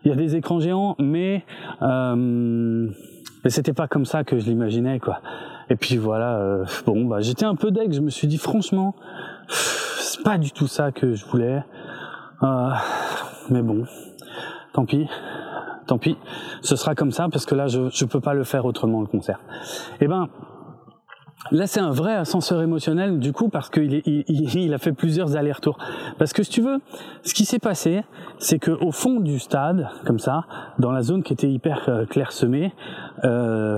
[0.03, 1.43] Il y a des écrans géants, mais
[1.81, 2.87] euh,
[3.43, 5.21] mais c'était pas comme ça que je l'imaginais, quoi.
[5.69, 6.37] Et puis voilà.
[6.37, 7.91] Euh, bon, bah, j'étais un peu deg.
[7.91, 8.95] Je me suis dit, franchement,
[9.47, 11.63] c'est pas du tout ça que je voulais.
[12.43, 12.69] Euh,
[13.49, 13.85] mais bon,
[14.73, 15.07] tant pis
[15.87, 16.17] tant pis,
[16.61, 19.07] ce sera comme ça parce que là je ne peux pas le faire autrement le
[19.07, 19.39] concert.
[20.01, 20.29] Eh ben
[21.51, 25.35] Là, c'est un vrai ascenseur émotionnel, du coup, parce qu'il il, il, a fait plusieurs
[25.35, 25.77] allers-retours.
[26.17, 26.79] Parce que si tu veux,
[27.23, 28.03] ce qui s'est passé,
[28.39, 30.45] c'est que au fond du stade, comme ça,
[30.79, 32.73] dans la zone qui était hyper euh, clairsemée,
[33.25, 33.77] euh,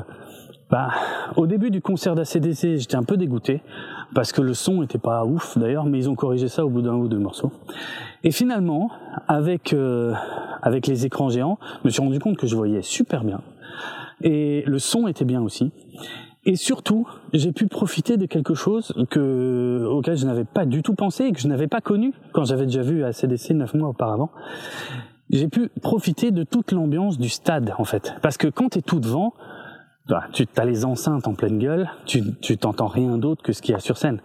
[0.70, 0.90] bah,
[1.36, 3.62] au début du concert d'ACDC, j'étais un peu dégoûté
[4.14, 6.82] parce que le son était pas ouf d'ailleurs, mais ils ont corrigé ça au bout
[6.82, 7.52] d'un ou deux morceaux.
[8.24, 8.90] Et finalement,
[9.28, 10.14] avec euh,
[10.62, 13.42] avec les écrans géants, je me suis rendu compte que je voyais super bien
[14.22, 15.72] et le son était bien aussi.
[16.46, 20.94] Et surtout, j'ai pu profiter de quelque chose que, auquel je n'avais pas du tout
[20.94, 24.30] pensé et que je n'avais pas connu quand j'avais déjà vu ACDC neuf mois auparavant.
[25.30, 28.16] j'ai pu profiter de toute l'ambiance du stade en fait.
[28.22, 29.34] Parce que quand tu es tout devant,
[30.34, 33.74] tu as les enceintes en pleine gueule, tu tu t'entends rien d'autre que ce qu'il
[33.74, 34.22] y a sur scène.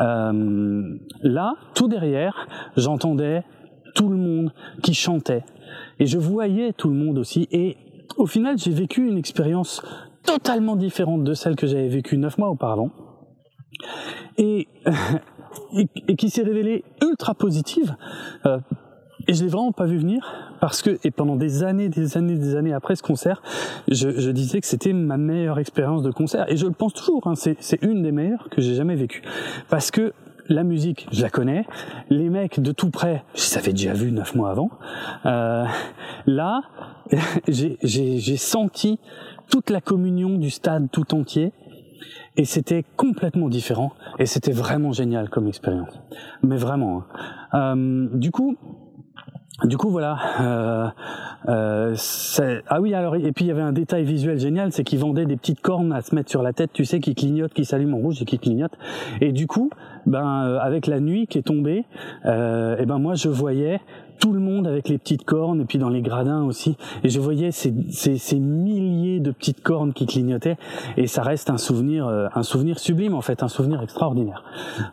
[0.00, 3.44] Euh, là, tout derrière, j'entendais
[3.94, 5.44] tout le monde qui chantait
[5.98, 7.48] et je voyais tout le monde aussi.
[7.50, 7.76] Et
[8.16, 9.82] au final, j'ai vécu une expérience
[10.24, 12.90] totalement différente de celle que j'avais vécue neuf mois auparavant.
[14.36, 14.68] Et,
[15.72, 17.94] et, qui s'est révélée ultra positive.
[18.46, 18.58] Euh,
[19.28, 22.36] et je l'ai vraiment pas vu venir parce que et pendant des années, des années,
[22.36, 23.42] des années après ce concert,
[23.86, 27.26] je, je disais que c'était ma meilleure expérience de concert et je le pense toujours.
[27.26, 29.22] Hein, c'est une des meilleures que j'ai jamais vécues
[29.68, 30.12] parce que
[30.48, 31.66] la musique, je la connais.
[32.10, 34.70] Les mecs de tout près, je les avais déjà vus neuf mois avant.
[35.26, 35.64] Euh,
[36.26, 36.62] là,
[37.48, 38.98] j'ai senti
[39.50, 41.52] toute la communion du stade tout entier.
[42.36, 43.92] Et c'était complètement différent.
[44.18, 46.00] Et c'était vraiment génial comme expérience.
[46.42, 47.04] Mais vraiment.
[47.52, 47.76] Hein.
[47.76, 48.56] Euh, du coup,
[49.64, 50.18] du coup, voilà.
[50.40, 50.88] Euh,
[51.48, 51.96] euh,
[52.68, 55.26] ah oui, alors et puis il y avait un détail visuel génial, c'est qu'ils vendaient
[55.26, 57.96] des petites cornes à se mettre sur la tête, tu sais, qui clignotent, qui s'allument
[57.96, 58.78] en rouge et qui clignotent.
[59.20, 59.70] Et du coup,
[60.06, 61.84] ben euh, avec la nuit qui est tombée,
[62.24, 63.80] euh, et ben moi je voyais
[64.18, 66.76] tout le monde avec les petites cornes et puis dans les gradins aussi.
[67.04, 70.56] Et je voyais ces, ces, ces milliers de petites cornes qui clignotaient
[70.96, 74.44] et ça reste un souvenir euh, un souvenir sublime en fait un souvenir extraordinaire.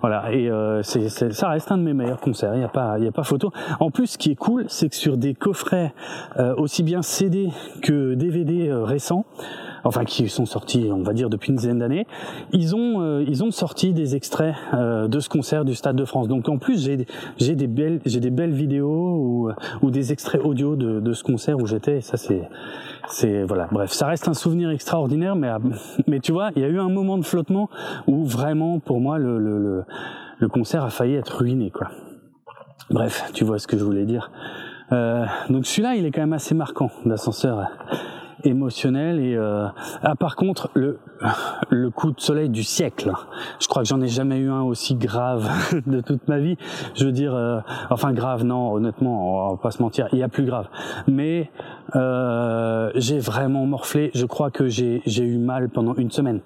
[0.01, 0.31] Voilà.
[0.31, 2.55] Et euh, c'est, ça reste un de mes meilleurs concerts.
[2.55, 3.51] Il y a pas il y a pas photo.
[3.79, 5.93] En plus ce qui est cool c'est que sur des coffrets
[6.37, 7.49] euh, aussi bien CD
[7.81, 9.25] que DVD récents
[9.85, 12.05] enfin qui sont sortis, on va dire depuis une dizaine d'années,
[12.51, 16.03] ils ont euh, ils ont sorti des extraits euh, de ce concert du Stade de
[16.03, 16.27] France.
[16.27, 17.05] Donc en plus j'ai
[17.37, 21.23] j'ai des belles j'ai des belles vidéos ou ou des extraits audio de, de ce
[21.23, 22.01] concert où j'étais.
[22.01, 22.49] Ça c'est
[23.07, 23.67] c'est voilà.
[23.71, 25.49] Bref, ça reste un souvenir extraordinaire, mais
[26.07, 27.69] mais tu vois, il y a eu un moment de flottement
[28.07, 29.83] où vraiment pour moi le le,
[30.39, 31.89] le, concert a failli être ruiné quoi.
[32.89, 34.31] Bref, tu vois ce que je voulais dire.
[34.91, 37.67] Euh, donc celui-là, il est quand même assez marquant, l'ascenseur
[38.45, 39.67] émotionnel et euh,
[40.03, 40.99] ah par contre le
[41.69, 43.11] le coup de soleil du siècle.
[43.59, 45.49] Je crois que j'en ai jamais eu un aussi grave
[45.85, 46.57] de toute ma vie.
[46.95, 50.23] Je veux dire euh, enfin grave non honnêtement on va pas se mentir il y
[50.23, 50.67] a plus grave.
[51.07, 51.51] Mais
[51.95, 54.11] euh, j'ai vraiment morflé.
[54.13, 56.41] Je crois que j'ai j'ai eu mal pendant une semaine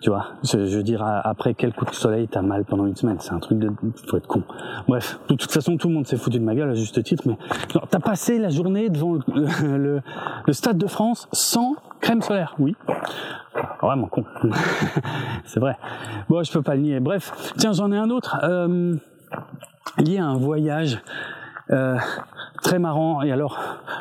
[0.00, 3.16] tu vois, je, veux dire, après quel coup de soleil t'as mal pendant une semaine,
[3.20, 3.70] c'est un truc de,
[4.08, 4.42] faut être con.
[4.88, 7.24] Bref, de toute façon, tout le monde s'est foutu de ma gueule à juste titre,
[7.26, 7.36] mais
[7.90, 9.14] t'as passé la journée devant
[9.62, 10.02] le,
[10.46, 12.76] le, stade de France sans crème solaire, oui.
[13.80, 14.24] Vraiment con.
[15.44, 15.78] c'est vrai.
[16.28, 17.00] Bon, je peux pas le nier.
[17.00, 18.38] Bref, tiens, j'en ai un autre.
[18.42, 18.96] Euh,
[19.98, 20.98] lié à un voyage
[21.70, 21.96] euh,
[22.62, 23.22] très marrant.
[23.22, 23.58] Et alors,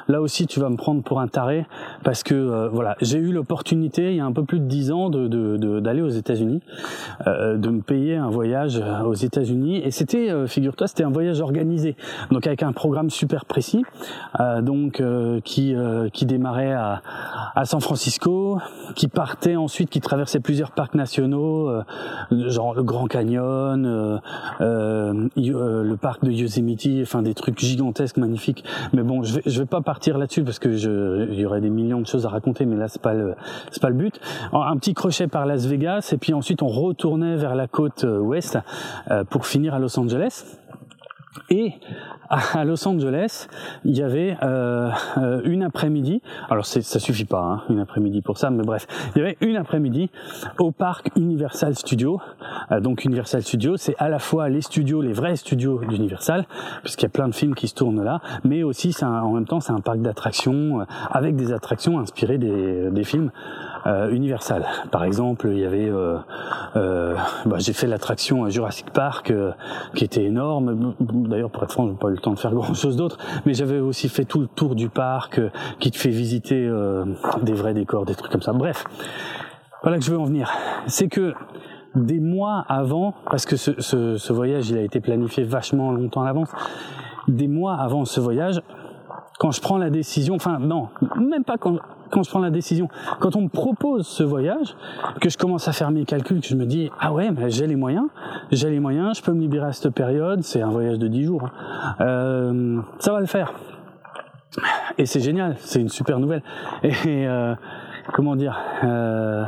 [0.08, 1.66] là aussi, tu vas me prendre pour un taré
[2.04, 4.92] parce que euh, voilà, j'ai eu l'opportunité il y a un peu plus de dix
[4.92, 5.28] ans de
[5.80, 6.62] d'aller de, aux États-Unis,
[7.28, 9.78] euh, de me payer un voyage aux États-Unis.
[9.84, 11.96] Et c'était, euh, figure-toi, c'était un voyage organisé,
[12.32, 13.84] donc avec un programme super précis,
[14.62, 15.02] donc
[15.44, 15.76] qui
[16.14, 17.02] qui démarrait à,
[17.56, 18.60] à San Francisco,
[18.96, 21.72] qui partait ensuite, qui traversait plusieurs parcs nationaux,
[22.32, 24.20] genre le Grand Canyon,
[24.60, 28.64] le parc de Yosemite, enfin des trucs gigantesques, magnifiques.
[28.94, 31.70] Mais bon, je vais, vais pas partir là-dessus parce que je, il y aurait des
[31.70, 33.36] millions de choses à raconter, mais là c'est pas le,
[33.72, 34.20] c'est pas le but.
[34.54, 38.20] Un petit crochet par Las Vegas et puis ensuite on retournait vers la côte euh,
[38.20, 38.58] ouest
[39.12, 40.44] euh, pour finir à Los Angeles.
[41.50, 41.74] Et
[42.30, 43.48] à Los Angeles,
[43.84, 46.22] il y avait euh, euh une après-midi.
[46.50, 49.56] Alors ça suffit pas, hein, une après-midi pour ça, mais bref, il y avait une
[49.58, 50.10] après-midi
[50.60, 52.20] au parc Universal Studios.
[52.72, 56.46] Euh, donc Universal Studios, c'est à la fois les studios, les vrais studios d'Universal,
[56.84, 59.46] puisqu'il y a plein de films qui se tournent là, mais aussi c'est en même
[59.46, 63.32] temps c'est un parc d'attractions euh, avec des attractions inspirées des, des films
[63.88, 64.66] euh, Universal.
[64.92, 66.18] Par exemple, il y avait, euh,
[66.76, 69.32] euh, bah, j'ai fait l'attraction Jurassic Park
[69.94, 70.96] qui était énorme.
[71.00, 73.54] D'ailleurs, pour être franc, j'ai pas eu le temps de faire grand chose d'autre, mais
[73.54, 75.40] j'avais aussi fait tout le tour du parc
[75.80, 76.70] qui te fait visiter
[77.44, 78.54] des vrais décors, des trucs comme ça.
[78.54, 78.86] Bref,
[79.84, 80.52] voilà que je veux en venir.
[80.88, 81.34] C'est que
[81.96, 86.24] des mois avant, parce que ce, ce, ce, voyage il a été planifié vachement longtemps
[86.24, 86.50] à l'avance,
[87.28, 88.62] des mois avant ce voyage,
[89.38, 91.78] quand je prends la décision, enfin non, même pas quand,
[92.10, 92.88] quand je prends la décision,
[93.20, 94.76] quand on me propose ce voyage,
[95.20, 97.68] que je commence à faire mes calculs, que je me dis ah ouais, mais j'ai
[97.68, 98.08] les moyens,
[98.52, 101.24] j'ai les moyens, je peux me libérer à cette période, c'est un voyage de 10
[101.24, 101.96] jours, hein.
[102.02, 103.54] euh, ça va le faire.
[104.98, 106.42] Et c'est génial, c'est une super nouvelle.
[106.84, 106.94] Et
[107.28, 107.56] euh,
[108.14, 109.44] comment dire euh,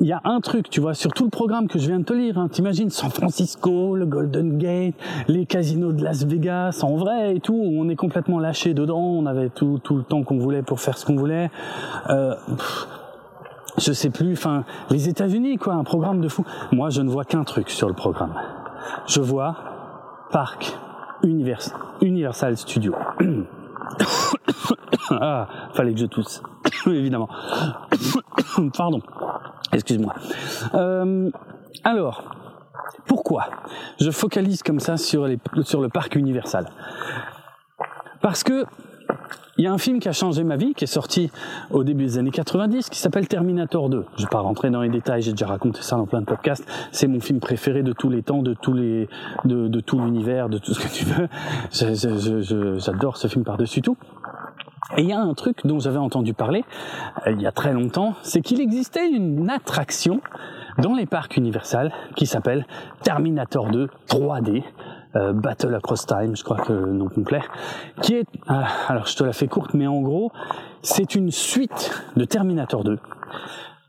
[0.00, 2.04] il y a un truc, tu vois, sur tout le programme que je viens de
[2.04, 4.94] te lire, hein, t'imagines San Francisco, le Golden Gate,
[5.28, 9.26] les casinos de Las Vegas, en vrai et tout, on est complètement lâché dedans, on
[9.26, 11.50] avait tout, tout le temps qu'on voulait pour faire ce qu'on voulait.
[12.08, 12.34] Euh,
[13.76, 16.44] je sais plus, enfin, les États-Unis, quoi, un programme de fou.
[16.72, 18.34] Moi, je ne vois qu'un truc sur le programme.
[19.06, 19.56] Je vois
[20.30, 20.78] Parc
[21.22, 22.94] Univers, Universal Studio.
[25.10, 26.42] ah, fallait que je tousse,
[26.86, 27.28] évidemment.
[28.76, 29.00] Pardon,
[29.72, 30.14] excuse-moi.
[30.74, 31.30] Euh,
[31.84, 32.24] alors,
[33.06, 33.46] pourquoi
[34.00, 35.26] je focalise comme ça sur,
[35.62, 36.66] sur le parc Universal?
[38.20, 38.64] Parce que
[39.60, 41.30] il y a un film qui a changé ma vie, qui est sorti
[41.70, 44.06] au début des années 90, qui s'appelle Terminator 2.
[44.16, 46.66] Je vais pas rentrer dans les détails, j'ai déjà raconté ça dans plein de podcasts.
[46.92, 49.06] C'est mon film préféré de tous les temps, de tous les,
[49.44, 51.28] de, de tout l'univers, de tout ce que tu veux.
[52.78, 53.98] J'adore ce film par-dessus tout.
[54.96, 56.64] Et il y a un truc dont j'avais entendu parler
[57.26, 60.22] euh, il y a très longtemps, c'est qu'il existait une attraction
[60.78, 62.66] dans les parcs Universal qui s'appelle
[63.02, 64.62] Terminator 2 3D.
[65.16, 67.42] Euh, Battle Across Time, je crois que le nom complet,
[68.00, 70.30] qui est, euh, alors je te la fais courte, mais en gros,
[70.82, 72.98] c'est une suite de Terminator 2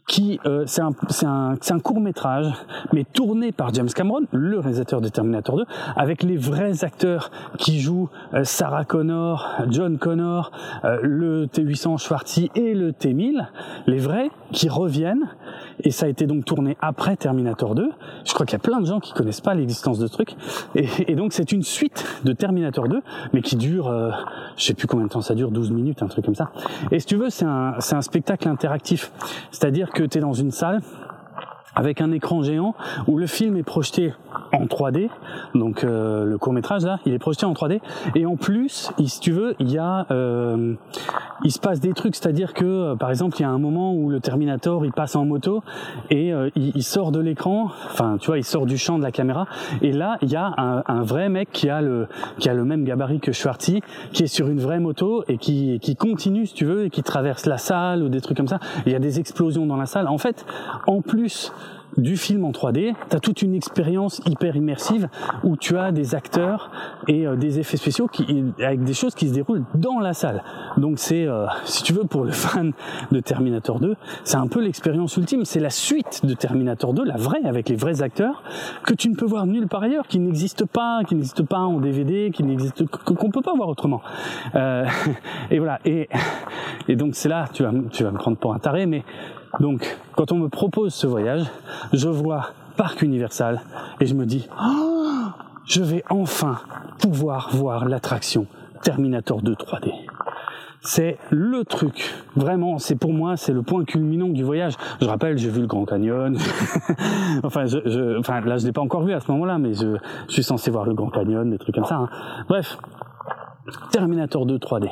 [0.07, 0.91] qui euh, c'est un,
[1.23, 2.51] un, un, court métrage,
[2.93, 7.79] mais tourné par James Cameron, le réalisateur de Terminator 2, avec les vrais acteurs qui
[7.79, 10.51] jouent euh, Sarah Connor, John Connor,
[10.83, 13.47] euh, le T800 Schwarzy et le T1000,
[13.87, 15.27] les vrais qui reviennent.
[15.83, 17.89] Et ça a été donc tourné après Terminator 2.
[18.25, 20.35] Je crois qu'il y a plein de gens qui connaissent pas l'existence de ce truc.
[20.75, 23.01] Et, et donc c'est une suite de Terminator 2,
[23.33, 24.11] mais qui dure, euh,
[24.57, 26.51] je sais plus combien de temps ça dure, 12 minutes, un truc comme ça.
[26.91, 29.11] Et si tu veux, c'est un, un spectacle interactif.
[29.51, 30.81] C'est-à-dire que tu dans une salle
[31.81, 32.75] avec un écran géant
[33.07, 34.13] où le film est projeté
[34.53, 35.09] en 3D,
[35.55, 37.79] donc euh, le court métrage là, il est projeté en 3D,
[38.13, 40.75] et en plus, si tu veux, il y a, euh,
[41.43, 43.95] il se passe des trucs, c'est-à-dire que, euh, par exemple, il y a un moment
[43.95, 45.63] où le Terminator, il passe en moto
[46.11, 49.11] et il, il, sort de l'écran, enfin, tu vois, il sort du champ de la
[49.11, 49.47] caméra,
[49.81, 52.63] et là, il y a un, un, vrai mec qui a le, qui a le
[52.63, 53.81] même gabarit que Schwartzy,
[54.13, 57.01] qui est sur une vraie moto et qui, qui continue, si tu veux, et qui
[57.01, 58.59] traverse la salle ou des trucs comme ça.
[58.85, 60.07] Il y a des explosions dans la salle.
[60.07, 60.45] En fait,
[60.85, 61.51] en plus
[61.97, 65.09] du film en 3D, tu as toute une expérience hyper immersive
[65.43, 66.71] où tu as des acteurs
[67.07, 70.43] et euh, des effets spéciaux qui, avec des choses qui se déroulent dans la salle.
[70.77, 72.73] Donc c'est, euh, si tu veux, pour le fan
[73.11, 75.45] de Terminator 2, c'est un peu l'expérience ultime.
[75.45, 78.43] C'est la suite de Terminator 2, la vraie, avec les vrais acteurs,
[78.83, 81.79] que tu ne peux voir nulle part ailleurs, qui n'existe pas, qui n'existe pas en
[81.79, 84.01] DVD, qui n'existe, qu'on peut pas voir autrement.
[84.55, 84.85] Euh,
[85.51, 85.79] et voilà.
[85.85, 86.09] Et,
[86.87, 89.03] et donc c'est là, tu vas, tu vas me prendre pour un taré, mais
[89.59, 91.45] donc, quand on me propose ce voyage,
[91.93, 93.61] je vois Parc Universal
[93.99, 95.27] et je me dis, oh,
[95.65, 96.59] je vais enfin
[96.99, 98.47] pouvoir voir l'attraction
[98.81, 99.93] Terminator 2 3D.
[100.83, 102.11] C'est le truc.
[102.35, 104.73] Vraiment, c'est pour moi, c'est le point culminant du voyage.
[104.99, 106.35] Je rappelle, j'ai vu le Grand Canyon.
[107.43, 109.97] enfin, je, je, enfin, là, je l'ai pas encore vu à ce moment-là, mais je,
[110.27, 111.97] suis censé voir le Grand Canyon, des trucs comme ça.
[111.97, 112.09] Hein.
[112.49, 112.79] Bref,
[113.91, 114.89] Terminator 2 3D.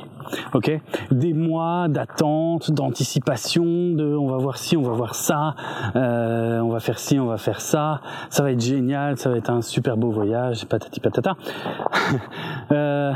[0.54, 0.72] Ok?
[1.12, 5.56] Des mois d'attente, d'anticipation, de on va voir ci, on va voir ça,
[5.96, 9.38] euh, on va faire ci, on va faire ça, ça va être génial, ça va
[9.38, 11.36] être un super beau voyage, patati patata.
[12.72, 13.14] euh,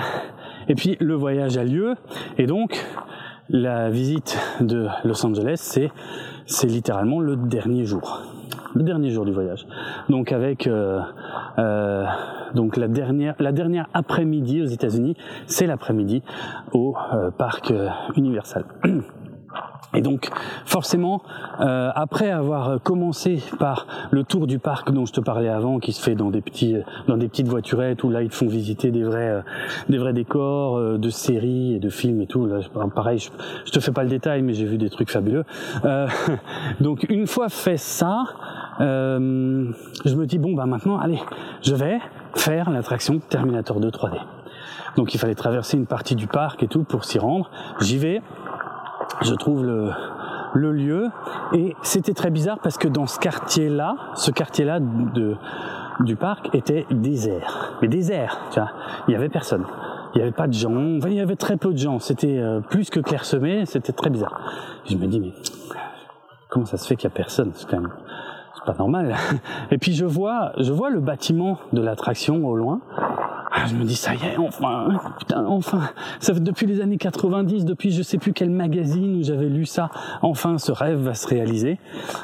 [0.68, 1.96] et puis le voyage a lieu,
[2.38, 2.86] et donc
[3.50, 5.92] la visite de Los Angeles, c'est
[6.46, 8.33] c'est littéralement le dernier jour
[8.76, 9.68] le dernier jour du voyage.
[10.10, 11.00] Donc avec euh,
[11.58, 12.06] euh,
[12.54, 16.24] donc la dernière la dernière après-midi aux États-Unis, c'est l'après-midi
[16.74, 17.74] au euh, parc
[18.16, 18.66] Universal.
[19.96, 20.30] Et donc,
[20.66, 21.22] forcément,
[21.60, 25.94] euh, après avoir commencé par le tour du parc dont je te parlais avant, qui
[25.94, 28.90] se fait dans des petits, dans des petites voiturettes où là ils te font visiter
[28.90, 29.42] des vrais, euh,
[29.90, 32.46] des vrais décors euh, de séries et de films et tout.
[32.48, 32.60] Là,
[32.94, 33.30] pareil, je,
[33.66, 35.44] je, te fais pas le détail, mais j'ai vu des trucs fabuleux.
[35.86, 36.08] Euh,
[36.80, 38.24] donc, une fois fait ça,
[38.82, 39.72] euh,
[40.06, 41.20] je me dis bon bah maintenant, allez,
[41.62, 42.00] je vais
[42.36, 44.18] faire l'attraction Terminator 2 3D.
[44.96, 47.50] Donc, il fallait traverser une partie du parc et tout pour s'y rendre.
[47.80, 48.22] J'y vais
[49.24, 49.90] je trouve le,
[50.54, 51.10] le lieu.
[51.54, 55.36] Et c'était très bizarre parce que dans ce quartier-là, ce quartier-là de
[56.00, 58.72] du parc était désert, mais désert, tu vois,
[59.08, 59.64] il y avait personne,
[60.16, 62.40] il y avait pas de gens, enfin, il y avait très peu de gens, c'était
[62.40, 64.42] euh, plus que clairsemé, c'était très bizarre.
[64.90, 65.34] Je me dis mais
[66.50, 67.94] comment ça se fait qu'il y a personne, c'est quand même
[68.66, 69.16] pas normal.
[69.72, 72.82] Et puis je vois je vois le bâtiment de l'attraction au loin
[73.68, 74.88] je me dis ça y est, enfin,
[75.20, 75.90] putain, enfin,
[76.20, 79.66] ça fait depuis les années 90, depuis je sais plus quel magazine où j'avais lu
[79.66, 79.90] ça,
[80.22, 81.80] enfin ce rêve va se réaliser.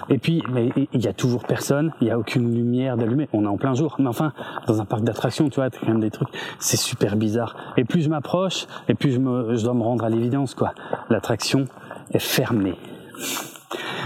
[0.09, 3.43] Et puis, mais il y a toujours personne, il y a aucune lumière d'allumée, on
[3.43, 4.33] est en plein jour, mais enfin,
[4.67, 6.29] dans un parc d'attractions, tu vois, quand même des trucs,
[6.59, 7.55] c'est super bizarre.
[7.77, 10.73] Et plus je m'approche, et plus je, me, je dois me rendre à l'évidence, quoi.
[11.09, 11.65] L'attraction
[12.11, 12.75] est fermée.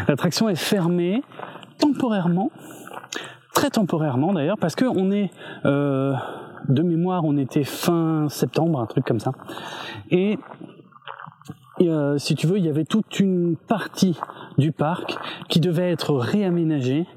[0.08, 1.24] L'attraction est fermée
[1.80, 2.52] temporairement,
[3.54, 5.32] très temporairement d'ailleurs, parce que on est
[5.66, 6.14] euh,
[6.70, 9.32] de mémoire, on était fin septembre, un truc comme ça.
[10.11, 10.38] Et,
[11.82, 14.18] euh, si tu veux, il y avait toute une partie
[14.57, 15.18] du parc
[15.49, 17.07] qui devait être réaménagée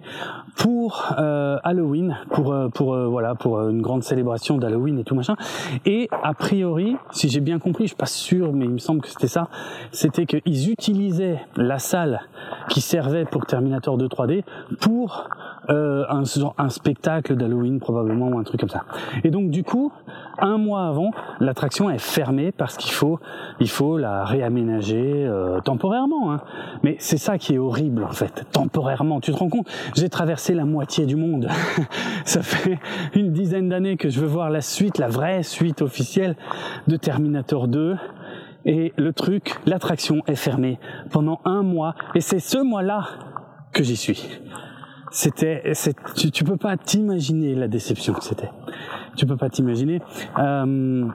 [0.56, 5.36] pour euh, Halloween, pour euh, pour voilà pour une grande célébration d'Halloween et tout machin.
[5.84, 9.02] Et a priori, si j'ai bien compris, je suis pas sûr, mais il me semble
[9.02, 9.48] que c'était ça,
[9.92, 12.22] c'était qu'ils utilisaient la salle
[12.70, 14.42] qui servait pour Terminator 2 3D
[14.80, 15.28] pour
[15.68, 16.22] un,
[16.58, 18.84] un spectacle d'Halloween probablement ou un truc comme ça.
[19.24, 19.92] Et donc du coup,
[20.38, 21.10] un mois avant,
[21.40, 23.18] l'attraction est fermée parce qu'il faut
[23.60, 25.30] il faut la réaménager
[25.64, 26.32] temporairement.
[26.32, 26.40] Hein.
[26.82, 29.20] Mais c'est ça qui est horrible en fait, temporairement.
[29.20, 29.68] Tu te rends compte?
[29.96, 31.48] J'ai traversé la moitié du monde.
[32.24, 32.78] ça fait
[33.14, 36.36] une dizaine d'années que je veux voir la suite, la vraie suite officielle
[36.86, 37.96] de Terminator 2.
[38.64, 40.78] Et le truc, l'attraction est fermée
[41.10, 41.94] pendant un mois.
[42.14, 43.06] Et c'est ce mois-là
[43.72, 44.28] que j'y suis.
[45.16, 45.72] C'était,
[46.14, 48.50] tu, tu peux pas t'imaginer la déception que c'était.
[49.16, 50.02] Tu peux pas t'imaginer.
[50.38, 51.08] Euh,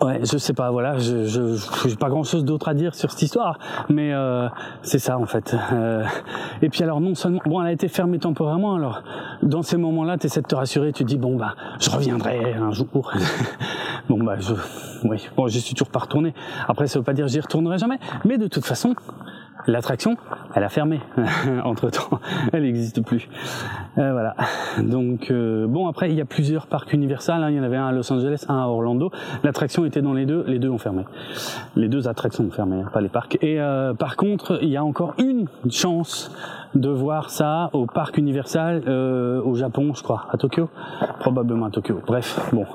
[0.00, 3.10] Ouais, je sais pas, voilà, je je j'ai pas grand chose d'autre à dire sur
[3.10, 4.48] cette histoire, mais euh,
[4.82, 5.54] c'est ça en fait.
[5.72, 6.04] Euh,
[6.60, 9.02] et puis alors non seulement, bon, elle a été fermée temporairement, alors
[9.42, 12.72] dans ces moments-là, tu essaies de te rassurer, tu dis bon bah je reviendrai un
[12.72, 13.12] jour.
[14.08, 14.54] bon bah je,
[15.04, 16.34] oui, bon je suis toujours pas retourné.
[16.66, 18.96] Après ça veut pas dire j'y retournerai jamais, mais de toute façon,
[19.66, 20.16] L'attraction,
[20.54, 21.00] elle a fermé
[21.64, 22.20] entre temps,
[22.52, 23.28] elle n'existe plus.
[23.98, 24.34] Euh, voilà.
[24.78, 27.50] Donc euh, bon après il y a plusieurs parcs Universal, hein.
[27.50, 29.10] il y en avait un à Los Angeles, un à Orlando.
[29.44, 31.04] L'attraction était dans les deux, les deux ont fermé.
[31.76, 33.38] Les deux attractions ont fermé, hein, pas les parcs.
[33.40, 36.30] Et euh, par contre il y a encore une chance
[36.74, 40.68] de voir ça au parc Universal euh, au Japon, je crois, à Tokyo,
[41.20, 42.00] probablement à Tokyo.
[42.06, 42.66] Bref, bon,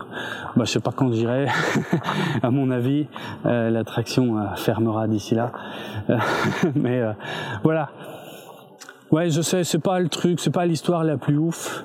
[0.55, 1.47] bah, je sais pas quand j'irai.
[2.43, 3.07] à mon avis,
[3.45, 5.51] euh, l'attraction euh, fermera d'ici là.
[6.75, 7.01] mais
[7.63, 7.89] voilà.
[9.11, 11.83] Ouais, je sais, c'est pas le truc, c'est pas l'histoire la plus ouf.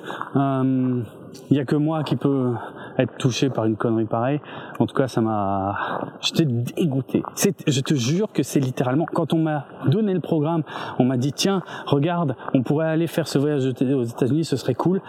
[1.49, 2.53] Il y a que moi qui peut
[2.97, 4.39] être touché par une connerie pareille.
[4.79, 7.23] En tout cas, ça m'a, j'étais dégoûté.
[7.67, 10.63] Je te jure que c'est littéralement quand on m'a donné le programme,
[10.99, 14.75] on m'a dit tiens, regarde, on pourrait aller faire ce voyage aux États-Unis, ce serait
[14.75, 15.01] cool.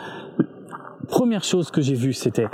[1.08, 2.48] Première chose que j'ai vue, c'était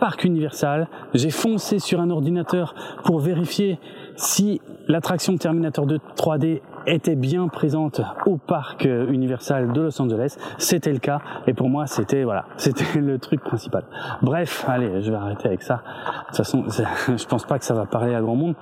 [0.00, 0.88] parc Universal.
[1.14, 3.78] J'ai foncé sur un ordinateur pour vérifier
[4.16, 10.36] si l'attraction Terminator 2 3D était bien présente au parc Universal de Los Angeles.
[10.58, 13.84] C'était le cas et pour moi c'était voilà, c'était le truc principal.
[14.22, 15.76] Bref, allez, je vais arrêter avec ça.
[15.76, 16.64] De toute façon,
[17.08, 18.54] je pense pas que ça va parler à grand monde.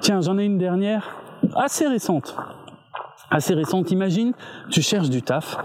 [0.00, 1.16] Tiens, j'en ai une dernière
[1.54, 2.36] assez récente.
[3.30, 3.90] Assez récente.
[3.90, 4.32] Imagine,
[4.70, 5.58] tu cherches du taf.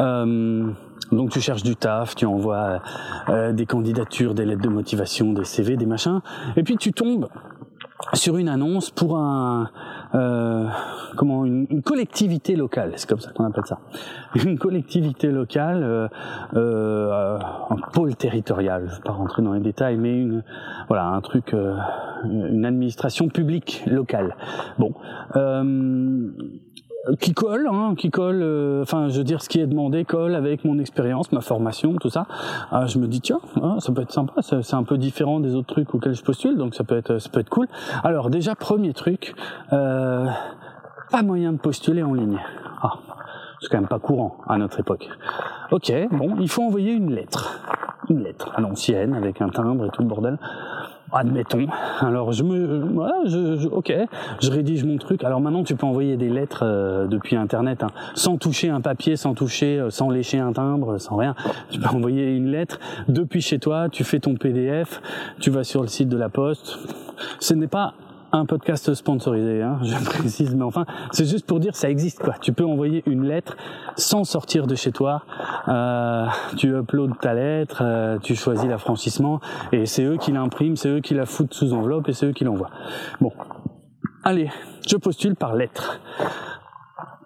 [0.00, 0.70] Euh,
[1.12, 2.80] donc tu cherches du taf, tu envoies
[3.28, 6.20] euh, des candidatures, des lettres de motivation, des CV, des machins,
[6.56, 7.28] et puis tu tombes
[8.14, 9.70] sur une annonce pour un
[10.14, 10.66] euh,
[11.16, 13.78] comment une, collectivité locale, c'est comme ça qu'on appelle ça,
[14.44, 16.08] une collectivité locale, euh,
[16.54, 17.38] euh,
[17.70, 18.88] un pôle territorial.
[18.88, 20.42] Je vais pas rentrer dans les détails, mais une
[20.88, 21.76] voilà un truc, euh,
[22.24, 24.36] une administration publique locale.
[24.78, 24.94] Bon.
[27.18, 30.34] Qui colle, hein, qui colle, euh, enfin je veux dire ce qui est demandé colle
[30.34, 32.26] avec mon expérience, ma formation, tout ça.
[32.70, 35.54] Ah, je me dis tiens, ah, ça peut être sympa, c'est un peu différent des
[35.54, 37.68] autres trucs auxquels je postule, donc ça peut être, ça peut être cool.
[38.04, 39.34] Alors déjà premier truc,
[39.72, 40.26] euh,
[41.10, 42.38] pas moyen de postuler en ligne.
[42.82, 42.98] Ah,
[43.60, 45.08] c'est quand même pas courant à notre époque.
[45.70, 47.62] Ok, bon, il faut envoyer une lettre,
[48.10, 50.38] une lettre à l'ancienne avec un timbre et tout le bordel
[51.12, 51.66] admettons.
[52.00, 53.92] Alors je me, voilà, je, ok,
[54.40, 55.24] je rédige mon truc.
[55.24, 59.16] Alors maintenant tu peux envoyer des lettres euh, depuis Internet, hein, sans toucher un papier,
[59.16, 61.34] sans toucher, euh, sans lécher un timbre, sans rien.
[61.70, 63.88] Tu peux envoyer une lettre depuis chez toi.
[63.88, 65.00] Tu fais ton PDF,
[65.40, 66.78] tu vas sur le site de la Poste.
[67.38, 67.94] Ce n'est pas
[68.32, 72.34] un podcast sponsorisé, hein, je précise, mais enfin, c'est juste pour dire ça existe quoi.
[72.40, 73.56] Tu peux envoyer une lettre
[73.96, 75.22] sans sortir de chez toi.
[75.68, 76.26] Euh,
[76.56, 79.40] tu uploads ta lettre, euh, tu choisis l'affranchissement
[79.72, 82.32] et c'est eux qui l'impriment, c'est eux qui la foutent sous enveloppe et c'est eux
[82.32, 82.70] qui l'envoient.
[83.20, 83.32] Bon,
[84.24, 84.50] allez,
[84.86, 86.00] je postule par lettre.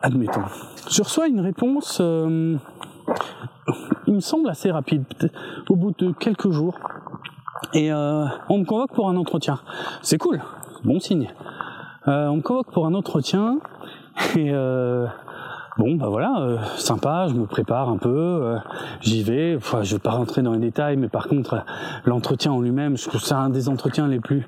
[0.01, 0.43] Admettons.
[0.91, 1.99] Je reçois une réponse.
[2.01, 2.57] Euh,
[4.07, 5.05] il me semble assez rapide,
[5.69, 6.79] au bout de quelques jours.
[7.73, 9.61] Et euh, on me convoque pour un entretien.
[10.03, 10.43] C'est cool,
[10.85, 11.31] bon signe.
[12.07, 13.59] Euh, on me convoque pour un entretien
[14.37, 15.07] et euh,
[15.79, 18.59] bon bah voilà, euh, sympa, je me prépare un peu, euh,
[19.01, 19.57] j'y vais.
[19.57, 21.65] Enfin, je vais pas rentrer dans les détails, mais par contre
[22.05, 24.47] l'entretien en lui-même, je trouve ça un des entretiens les plus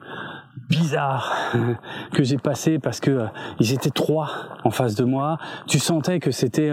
[0.68, 1.32] bizarres
[2.12, 3.26] que j'ai passé parce que euh,
[3.58, 4.28] ils étaient trois
[4.64, 5.38] en face de moi.
[5.66, 6.72] Tu sentais que c'était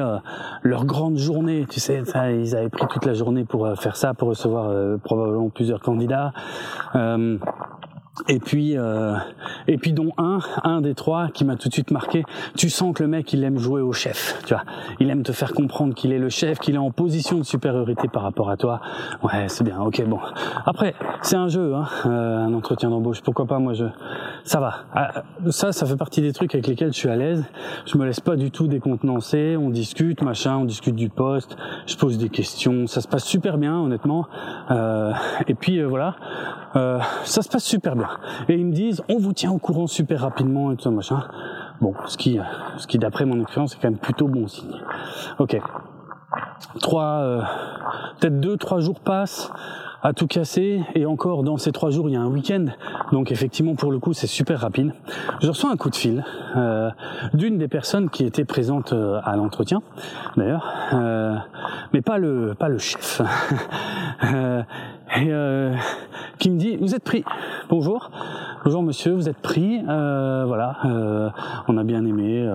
[0.64, 1.66] leur grande journée.
[1.70, 5.80] Tu sais, ils avaient pris toute la journée pour faire ça, pour recevoir probablement plusieurs
[5.80, 6.32] candidats.
[8.28, 9.16] Et puis, euh,
[9.68, 12.24] et puis dont un, un des trois qui m'a tout de suite marqué.
[12.55, 14.41] Tu sens que le mec, il aime jouer au chef.
[14.45, 14.64] Tu vois,
[14.99, 18.07] il aime te faire comprendre qu'il est le chef, qu'il est en position de supériorité
[18.07, 18.82] par rapport à toi.
[19.24, 19.80] Ouais, c'est bien.
[19.82, 20.20] Ok, bon.
[20.66, 23.22] Après, c'est un jeu, hein, euh, un entretien d'embauche.
[23.22, 23.86] Pourquoi pas Moi, je,
[24.43, 24.86] ça va.
[24.93, 27.43] Ah, ça, ça fait partie des trucs avec lesquels je suis à l'aise.
[27.86, 29.57] Je me laisse pas du tout décontenancer.
[29.57, 31.57] On discute, machin, on discute du poste.
[31.88, 32.88] Je pose des questions.
[32.88, 34.28] Ça se passe super bien, honnêtement.
[34.72, 35.14] Euh,
[35.47, 36.16] et puis euh, voilà,
[36.76, 38.03] euh, ça se passe super bien.
[38.49, 41.24] Et ils me disent, on vous tient au courant super rapidement et tout ça, machin.
[41.82, 42.39] Bon, ce qui,
[42.97, 44.80] d'après mon expérience, est quand même plutôt bon signe.
[45.39, 45.60] Ok.
[46.82, 47.41] Trois, euh,
[48.20, 49.51] peut-être deux, trois jours passent
[50.01, 52.66] à tout casser et encore dans ces trois jours il y a un week-end
[53.14, 54.91] donc effectivement pour le coup c'est super rapide
[55.41, 56.26] je reçois un coup de fil
[56.58, 56.89] euh,
[57.34, 59.82] d'une des personnes qui était présente euh, à l'entretien
[60.36, 60.76] d'ailleurs
[61.93, 63.22] mais pas le pas le chef
[65.18, 65.32] et
[66.39, 67.24] qui me dit vous êtes pris.
[67.70, 68.11] Bonjour.
[68.64, 69.14] Bonjour monsieur.
[69.14, 69.82] Vous êtes pris.
[69.84, 70.78] Voilà.
[71.68, 72.49] On a bien aimé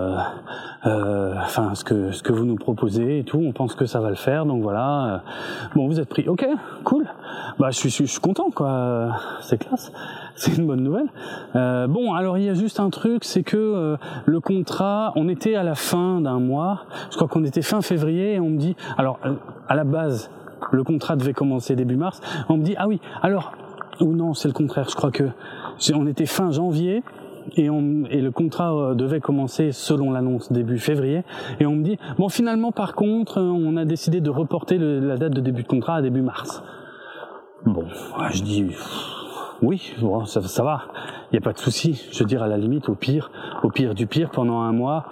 [0.85, 3.43] enfin ce que ce que vous nous proposez et tout.
[3.45, 4.47] On pense que ça va le faire.
[4.47, 5.23] Donc voilà.
[5.75, 6.29] Bon vous êtes pris.
[6.29, 6.47] Ok.
[6.85, 7.07] Cool.
[7.59, 9.91] Bah je suis, je suis content quoi, c'est classe,
[10.37, 11.09] c'est une bonne nouvelle.
[11.57, 13.97] Euh, bon alors il y a juste un truc, c'est que euh,
[14.27, 18.35] le contrat, on était à la fin d'un mois, je crois qu'on était fin février
[18.35, 19.35] et on me dit, alors euh,
[19.69, 20.31] à la base
[20.73, 23.53] le contrat devait commencer début mars, on me dit ah oui alors
[24.01, 25.25] ou non c'est le contraire, je crois que
[25.95, 27.03] on était fin janvier
[27.57, 31.23] et, le contrat euh, devait commencer selon l'annonce début février.
[31.61, 35.33] Et on me dit, bon finalement par contre, on a décidé de reporter la date
[35.33, 36.63] de début de contrat à début mars.
[37.65, 37.87] Bon,
[38.31, 38.67] je dis
[39.61, 40.83] oui, bon, ça, ça va,
[41.31, 42.09] il n'y a pas de souci.
[42.13, 43.33] Je veux dire, à la limite, au pire,
[43.65, 45.07] au pire du pire, pendant un mois,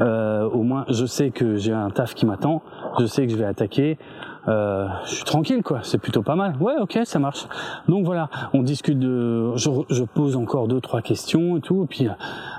[0.00, 2.62] euh, au moins, je sais que j'ai un taf qui m'attend,
[2.98, 3.98] je sais que je vais attaquer,
[4.48, 6.54] euh, je suis tranquille quoi, c'est plutôt pas mal.
[6.60, 7.46] Ouais, ok, ça marche.
[7.88, 11.86] Donc voilà, on discute de, je, je pose encore deux trois questions et tout, et
[11.86, 12.08] puis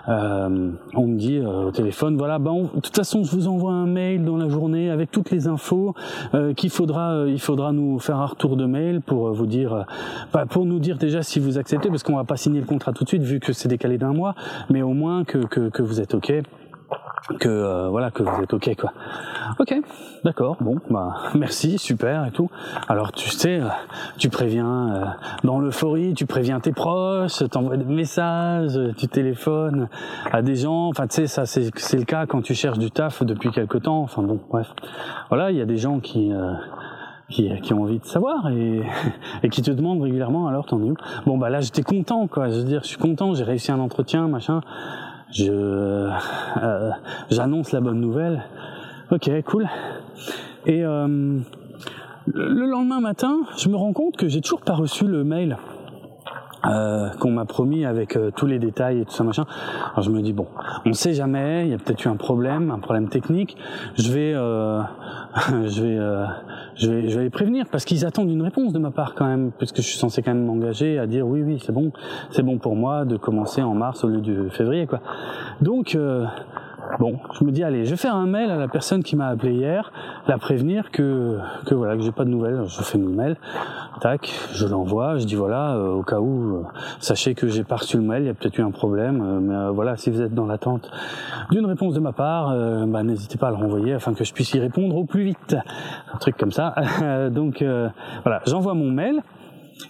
[0.10, 3.74] euh, on me dit euh, au téléphone, voilà, ben de toute façon je vous envoie
[3.74, 5.94] un mail dans la journée avec toutes les infos
[6.34, 9.86] euh, qu'il faudra, euh, il faudra nous faire un retour de mail pour vous dire,
[10.34, 12.94] bah, pour nous dire déjà si vous acceptez, parce qu'on va pas signer le contrat
[12.94, 14.36] tout de suite vu que c'est décalé d'un mois,
[14.70, 16.34] mais au moins que, que, que vous êtes ok
[17.40, 18.94] que euh, voilà que vous êtes ok quoi.
[19.60, 19.76] Ok,
[20.24, 22.50] d'accord, bon bah merci, super et tout.
[22.88, 23.68] Alors tu sais, euh,
[24.18, 25.06] tu préviens euh,
[25.44, 29.90] dans l'euphorie, tu préviens tes proches, t'envoies des messages, tu téléphones
[30.32, 30.88] à des gens.
[30.88, 33.78] Enfin tu sais ça c'est c'est le cas quand tu cherches du taf depuis quelque
[33.78, 34.02] temps.
[34.02, 34.74] Enfin bon bref,
[35.30, 36.32] voilà il y a des gens qui
[37.30, 38.82] qui, qui, ont envie de savoir et,
[39.44, 40.96] et qui te demandent régulièrement alors t'en es où?
[41.26, 43.80] Bon bah là j'étais content quoi, je veux dire je suis content, j'ai réussi un
[43.80, 44.62] entretien machin
[45.32, 46.92] je euh,
[47.30, 48.44] j'annonce la bonne nouvelle.
[49.12, 49.68] Ok, cool.
[50.66, 51.40] Et euh,
[52.28, 55.58] le lendemain matin, je me rends compte que j'ai toujours pas reçu le mail
[56.68, 59.46] euh, qu'on m'a promis avec euh, tous les détails et tout ça machin.
[59.92, 60.48] Alors je me dis bon,
[60.86, 63.58] on sait jamais, il y a peut-être eu un problème, un problème technique.
[63.98, 64.82] Je vais, euh,
[65.66, 66.26] je vais, euh,
[66.76, 69.26] je vais, je vais les prévenir parce qu'ils attendent une réponse de ma part quand
[69.26, 71.92] même, parce que je suis censé quand même m'engager à dire oui oui c'est bon,
[72.32, 75.00] c'est bon pour moi de commencer en mars au lieu de février quoi.
[75.62, 75.98] Donc
[77.00, 79.28] Bon, je me dis allez, je vais faire un mail à la personne qui m'a
[79.28, 79.92] appelé hier,
[80.28, 82.64] la prévenir que que voilà que j'ai pas de nouvelles.
[82.66, 83.38] Je fais mon mail,
[84.00, 86.64] tac, je l'envoie, je dis voilà euh, au cas où, euh,
[87.00, 89.40] sachez que j'ai pas reçu le mail, il y a peut-être eu un problème, euh,
[89.40, 90.90] mais voilà si vous êtes dans l'attente
[91.52, 92.56] d'une réponse de ma part,
[92.88, 95.56] bah, n'hésitez pas à le renvoyer afin que je puisse y répondre au plus vite,
[96.14, 96.76] un truc comme ça.
[97.32, 97.64] Donc
[98.24, 99.22] voilà, j'envoie mon mail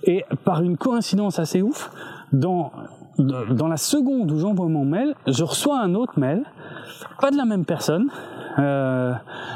[0.04, 1.90] et par une coïncidence assez ouf,
[2.34, 2.72] dans
[3.18, 6.44] dans la seconde où j'envoie mon mail, je reçois un autre mail
[7.22, 8.10] pas de la même personne,
[8.60, 9.14] euh,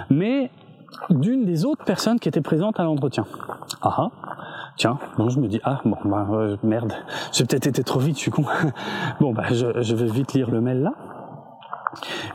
[0.10, 0.52] mais
[1.10, 3.26] d'une des autres personnes qui étaient présentes à l'entretien.
[3.82, 4.10] Ah ah,
[4.78, 6.94] tiens, bon, je me dis, ah bon, bah, euh, merde,
[7.32, 8.46] j'ai peut-être été trop vite, je suis con.
[9.20, 10.94] bon, bah, je vais vite lire le mail là.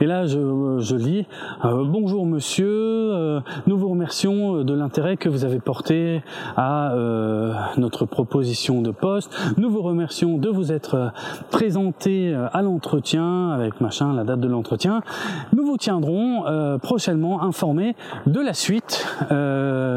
[0.01, 1.27] Et là, je, lis
[1.65, 6.23] euh, Bonjour monsieur, euh, nous vous remercions de l'intérêt que vous avez porté
[6.57, 9.35] à euh, notre proposition de poste.
[9.57, 11.13] Nous vous remercions de vous être
[11.51, 15.03] présenté à l'entretien avec machin, la date de l'entretien.
[15.53, 16.45] Nous vous tiendrons
[16.83, 17.97] prochainement informés
[18.27, 19.07] de la suite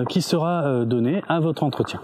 [0.10, 2.00] qui sera donnée à votre entretien.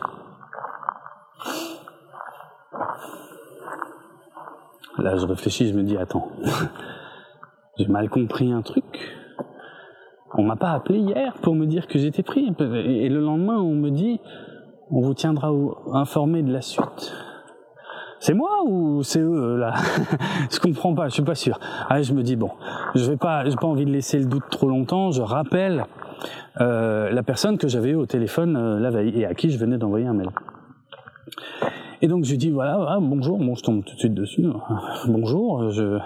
[4.97, 6.32] Là, je réfléchis, je me dis attends.
[7.78, 8.86] J'ai mal compris un truc.
[10.38, 12.53] On m'a pas appelé hier pour me dire que j'étais pris.
[12.59, 14.19] Et le lendemain, on me dit,
[14.91, 15.51] on vous tiendra
[15.93, 17.13] informé de la suite.
[18.19, 19.73] C'est moi ou c'est eux là?
[20.51, 21.59] Je comprends pas, je suis pas sûr.
[21.89, 22.49] Ah, je me dis bon,
[22.95, 25.11] je vais pas, j'ai pas envie de laisser le doute trop longtemps.
[25.11, 25.86] Je rappelle
[26.61, 29.59] euh, la personne que j'avais eu au téléphone euh, la veille et à qui je
[29.59, 30.30] venais d'envoyer un mail.
[32.06, 34.45] Et donc je lui dis voilà, bonjour, bon je tombe tout de suite dessus.
[35.08, 35.97] Bonjour, je,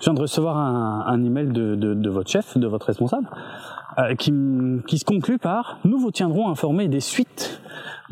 [0.00, 3.28] viens de recevoir un, email de, de, de, votre chef, de votre responsable,
[3.98, 4.32] euh, qui,
[4.86, 7.60] qui se conclut par nous vous tiendrons informés des suites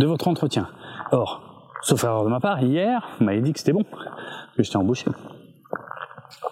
[0.01, 0.66] de votre entretien.
[1.12, 3.84] Or, sauf erreur de ma part, hier, vous m'avez dit que c'était bon,
[4.57, 5.07] que j'étais embauché.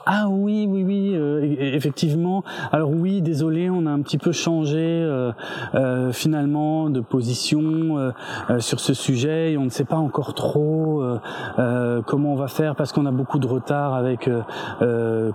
[0.07, 2.45] Ah oui, oui, oui, euh, effectivement.
[2.73, 5.33] Alors oui, désolé, on a un petit peu changé euh,
[5.75, 8.13] euh, finalement de position
[8.59, 11.03] sur ce sujet et on ne sait pas encore trop
[12.07, 14.29] comment on va faire parce qu'on a beaucoup de retard avec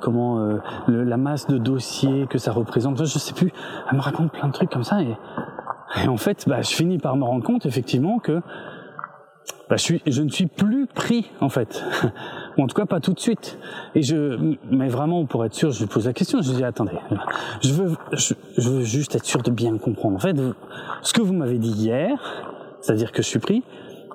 [0.01, 2.97] comment la masse de dossiers que ça représente.
[2.97, 3.51] je sais plus.
[3.89, 5.15] Elle me raconte plein de trucs comme ça et,
[6.07, 8.41] en fait, bah, je finis par me rendre compte effectivement que
[9.69, 11.83] bah, je ne suis plus pris en fait.
[12.63, 13.57] En tout cas pas tout de suite.
[13.95, 16.41] Et je, mais vraiment pour être sûr, je lui pose la question.
[16.41, 16.97] Je lui dis attendez,
[17.61, 20.15] je veux, juste être sûr de bien comprendre.
[20.15, 20.35] En fait,
[21.01, 22.17] ce que vous m'avez dit hier,
[22.81, 23.63] c'est-à-dire que je suis pris,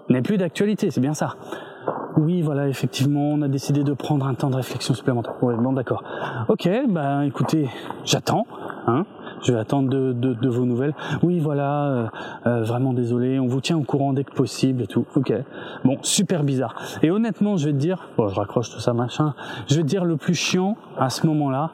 [0.09, 0.91] n'est plus d'actualité.
[0.91, 1.37] C'est bien ça.
[2.17, 5.35] Oui, voilà, effectivement, on a décidé de prendre un temps de réflexion supplémentaire.
[5.43, 6.05] Ouais, bon, d'accord.
[6.49, 7.69] Ok, bah écoutez,
[8.05, 8.47] j'attends,
[8.87, 9.05] hein
[9.45, 10.95] je vais attendre de, de, de vos nouvelles.
[11.23, 12.07] Oui, voilà, euh,
[12.47, 15.07] euh, vraiment désolé, on vous tient au courant dès que possible et tout.
[15.15, 15.33] Ok.
[15.85, 16.75] Bon, super bizarre.
[17.03, 19.35] Et honnêtement, je vais te dire, bon, je raccroche tout ça, machin.
[19.69, 21.71] Je vais te dire le plus chiant à ce moment-là,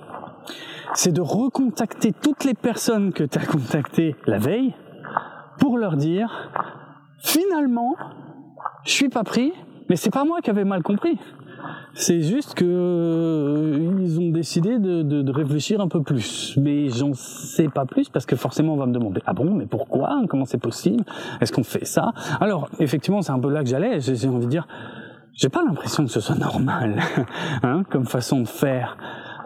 [0.94, 4.74] c'est de recontacter toutes les personnes que tu as contactées la veille
[5.58, 6.50] pour leur dire,
[7.18, 7.94] finalement,
[8.84, 9.52] je suis pas pris,
[9.88, 11.18] mais c'est pas moi qui avais mal compris.
[11.94, 16.56] C'est juste que euh, ils ont décidé de, de, de, réfléchir un peu plus.
[16.56, 19.66] Mais j'en sais pas plus parce que forcément on va me demander ah bon mais
[19.66, 20.22] pourquoi?
[20.28, 21.04] Comment c'est possible?
[21.40, 22.12] Est-ce qu'on fait ça?
[22.40, 24.00] Alors effectivement c'est un peu là que j'allais.
[24.00, 24.66] J'ai envie de dire
[25.34, 27.00] j'ai pas l'impression que ce soit normal
[27.62, 28.96] hein, comme façon de faire.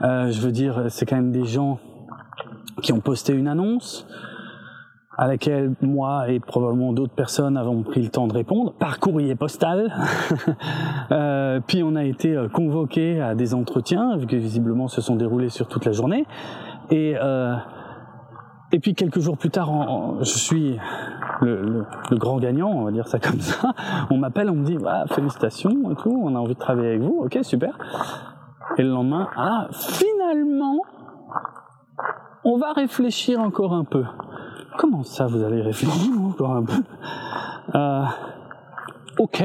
[0.02, 1.78] Euh, je veux dire c'est quand même des gens
[2.82, 4.06] qui ont posté une annonce
[5.16, 9.34] à laquelle moi et probablement d'autres personnes avons pris le temps de répondre par courrier
[9.34, 9.92] postal.
[11.12, 15.16] euh, puis on a été euh, convoqué à des entretiens, vu que visiblement se sont
[15.16, 16.26] déroulés sur toute la journée.
[16.90, 17.54] Et, euh,
[18.72, 19.70] et puis quelques jours plus tard,
[20.20, 20.78] je suis
[21.40, 23.72] le, grand gagnant, on va dire ça comme ça.
[24.10, 27.02] On m'appelle, on me dit ah, félicitations et tout, on a envie de travailler avec
[27.02, 27.78] vous, ok super.
[28.76, 30.78] Et le lendemain, ah finalement,
[32.44, 34.04] on va réfléchir encore un peu.
[34.76, 36.82] Comment ça, vous avez réfléchi encore un peu
[37.74, 38.04] euh,
[39.18, 39.44] Ok,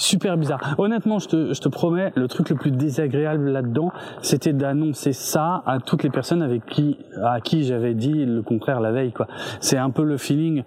[0.00, 0.74] super bizarre.
[0.78, 3.92] Honnêtement, je te, je te promets, le truc le plus désagréable là-dedans,
[4.22, 8.80] c'était d'annoncer ça à toutes les personnes avec qui, à qui j'avais dit le contraire
[8.80, 9.26] la veille, quoi.
[9.60, 10.62] C'est un peu le feeling.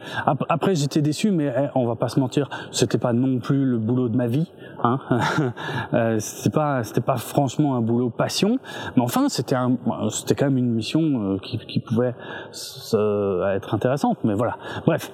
[0.49, 3.77] Après, j'étais déçu, mais eh, on va pas se mentir, c'était pas non plus le
[3.77, 4.51] boulot de ma vie,
[4.83, 4.99] hein.
[5.93, 8.59] euh, c'était pas, c'était pas franchement un boulot passion,
[8.95, 9.77] mais enfin, c'était un,
[10.09, 12.13] c'était quand même une mission euh, qui, qui pouvait
[12.53, 14.19] être intéressante.
[14.23, 14.57] Mais voilà.
[14.85, 15.11] Bref.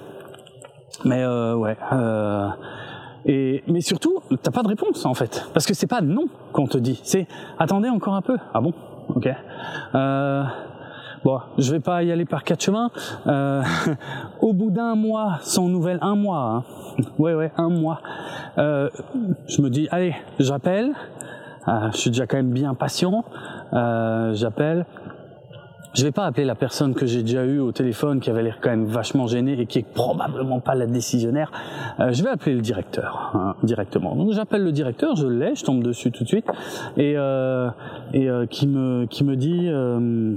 [1.04, 1.76] Mais euh, ouais.
[1.92, 2.48] Euh,
[3.26, 6.66] et, mais surtout, t'as pas de réponse en fait, parce que c'est pas non qu'on
[6.66, 7.26] te dit, c'est
[7.58, 8.36] attendez encore un peu.
[8.54, 8.72] Ah bon,
[9.14, 9.28] ok.
[9.94, 10.42] Euh,
[11.24, 12.90] bon, je vais pas y aller par quatre chemins.
[13.26, 13.62] Euh,
[14.40, 16.64] au bout d'un mois, sans nouvelles, un mois, hein.
[17.18, 18.00] ouais ouais, un mois.
[18.58, 18.88] Euh,
[19.48, 20.92] je me dis allez, j'appelle.
[21.68, 23.24] Euh, je suis déjà quand même bien patient.
[23.72, 24.86] Euh, j'appelle
[25.94, 28.58] je vais pas appeler la personne que j'ai déjà eue au téléphone qui avait l'air
[28.60, 31.50] quand même vachement gênée et qui est probablement pas la décisionnaire.
[31.98, 34.14] Euh, je vais appeler le directeur hein, directement.
[34.14, 36.46] Donc j'appelle le directeur, je l'ai, je tombe dessus tout de suite
[36.96, 37.70] et, euh,
[38.12, 40.34] et euh, qui me qui me dit euh,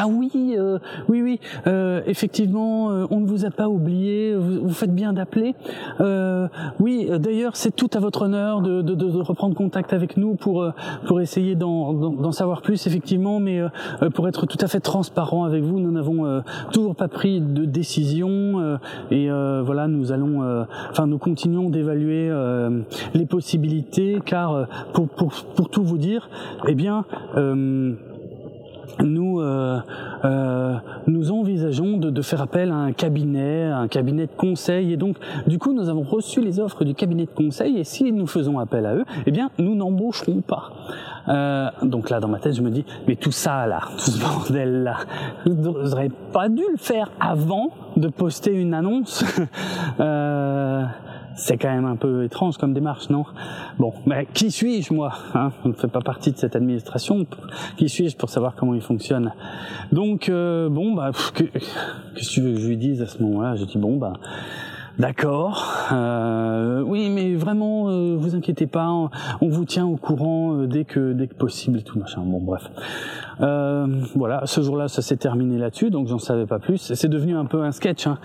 [0.00, 0.78] ah oui, euh,
[1.08, 5.12] oui, oui, euh, effectivement, euh, on ne vous a pas oublié, vous, vous faites bien
[5.12, 5.56] d'appeler.
[6.00, 6.46] Euh,
[6.78, 10.62] oui, d'ailleurs, c'est tout à votre honneur de, de, de, reprendre contact avec nous pour,
[10.62, 10.70] euh,
[11.08, 13.60] pour essayer d'en savoir plus, effectivement, mais
[14.14, 16.42] pour être tout à fait transparent avec vous, nous n'avons
[16.72, 18.78] toujours pas pris de décision
[19.10, 22.30] et voilà, nous allons, enfin, nous continuons d'évaluer
[23.14, 26.30] les possibilités, car pour, pour, pour tout vous dire,
[26.68, 27.04] eh bien,
[29.00, 29.78] nous euh,
[30.24, 30.76] euh,
[31.06, 35.16] nous envisageons de, de, faire appel à un cabinet, un cabinet de conseil, et donc
[35.46, 38.58] du coup nous avons reçu les offres du cabinet de conseil, et si nous faisons
[38.58, 40.72] appel à eux, eh bien nous n'embaucherons pas.
[41.28, 44.20] Euh, donc là dans ma tête je me dis mais tout ça là, tout ce
[44.20, 44.96] bordel là,
[45.46, 49.24] n'auriez pas dû le faire avant de poster une annonce.
[50.00, 50.84] euh,
[51.36, 53.24] c'est quand même un peu étrange comme démarche, non?
[53.78, 55.52] Bon, mais qui suis-je moi hein?
[55.62, 57.26] Je ne fais pas partie de cette administration.
[57.76, 59.32] Qui suis-je pour savoir comment il fonctionne?
[59.92, 63.54] Donc euh, bon, bah, qu'est-ce que tu veux que je lui dise à ce moment-là?
[63.56, 64.14] Je dis bon, bah.
[64.98, 65.86] D'accord.
[65.92, 68.88] Euh, oui, mais vraiment, euh, vous inquiétez pas,
[69.40, 72.22] on, vous tient au courant euh, dès que dès que possible et tout machin.
[72.22, 72.68] Bon, bref.
[73.40, 73.86] Euh,
[74.16, 76.92] voilà, ce jour-là, ça s'est terminé là-dessus, donc j'en savais pas plus.
[76.94, 78.18] C'est devenu un peu un sketch, hein.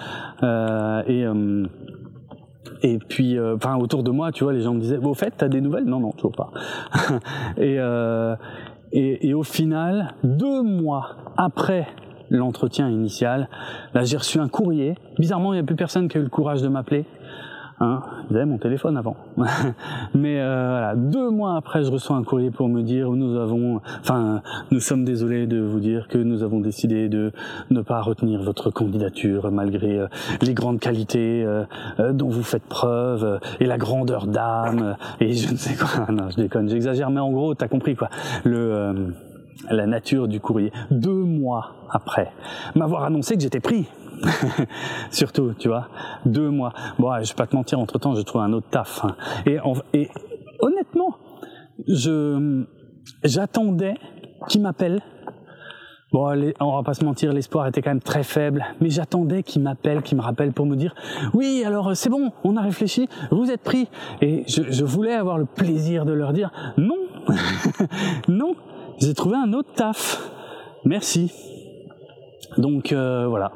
[1.08, 1.26] et
[2.82, 5.48] et puis, enfin, autour de moi, tu vois, les gens me disaient, au fait, t'as
[5.48, 5.86] des nouvelles?
[5.86, 6.52] Non, non, toujours pas.
[7.58, 7.78] et,
[8.92, 11.88] et, et au final, deux mois après
[12.38, 13.50] l'entretien initial,
[13.94, 14.96] là, j'ai reçu un courrier.
[15.18, 17.06] Bizarrement, il n'y a plus personne qui a eu le courage de m'appeler.
[17.80, 19.18] Hein, mon téléphone avant.
[20.14, 23.82] Mais euh, voilà, deux mois après, je reçois un courrier pour me dire nous avons,
[24.00, 27.32] enfin, nous sommes désolés de vous dire que nous avons décidé de
[27.72, 30.08] ne pas retenir votre candidature malgré euh,
[30.42, 31.64] les grandes qualités euh,
[32.00, 36.06] euh dont vous faites preuve et la grandeur d'âme et je ne sais quoi.
[36.12, 38.10] non, je déconne, j'exagère, mais en gros, t'as compris quoi.
[38.44, 39.14] Le
[39.70, 40.72] la nature du courrier.
[40.92, 42.32] Deux mois après
[42.76, 43.88] m'avoir annoncé que j'étais pris.
[45.12, 45.90] Surtout, tu vois,
[46.26, 46.74] deux mois.
[47.00, 49.04] Bon, je vais pas te mentir, entre temps, j'ai trouvé un autre taf.
[49.04, 49.16] Hein.
[49.46, 49.60] Et,
[50.60, 51.18] honnêtement,
[51.88, 52.66] je
[53.24, 53.96] j'attendais
[54.48, 55.02] qu'il m'appelle.
[56.12, 59.64] Bon, on va pas se mentir, l'espoir était quand même très faible, mais j'attendais qu'il
[59.64, 60.94] m'appelle, qu'il me rappelle pour me dire
[61.34, 63.90] oui, alors c'est bon, on a réfléchi, vous êtes pris.
[64.22, 67.00] Et je voulais avoir le plaisir de leur dire non,
[68.28, 68.56] non,
[69.00, 70.30] j'ai trouvé un autre taf.
[70.86, 71.32] Merci.
[72.58, 73.52] Donc euh, voilà.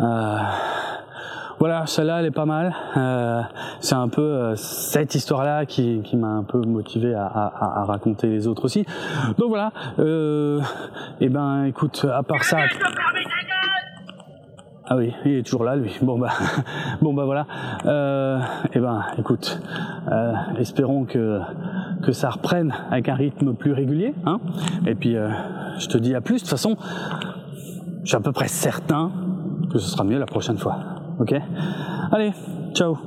[0.00, 0.38] Euh,
[1.60, 2.74] voilà, celle-là, elle est pas mal.
[2.96, 3.42] Euh,
[3.80, 8.46] c'est un peu euh, cette histoire-là qui, qui m'a un peu motivé à, raconter les
[8.46, 8.86] autres aussi.
[9.36, 9.70] Donc voilà.
[9.98, 10.58] Euh,
[11.20, 12.60] et eh ben, écoute, à part ça.
[14.92, 15.96] Ah oui, il est toujours là, lui.
[16.02, 16.32] Bon bah,
[17.00, 17.46] bon bah voilà.
[17.86, 18.40] Euh,
[18.74, 19.62] eh ben, écoute,
[20.10, 21.38] euh, espérons que
[22.02, 24.14] que ça reprenne avec un rythme plus régulier.
[24.26, 24.40] Hein
[24.88, 25.30] Et puis, euh,
[25.78, 26.36] je te dis à plus.
[26.36, 26.76] De toute façon,
[28.02, 29.12] je suis à peu près certain
[29.72, 30.78] que ce sera mieux la prochaine fois.
[31.20, 31.34] Ok?
[32.10, 32.32] Allez,
[32.74, 32.98] ciao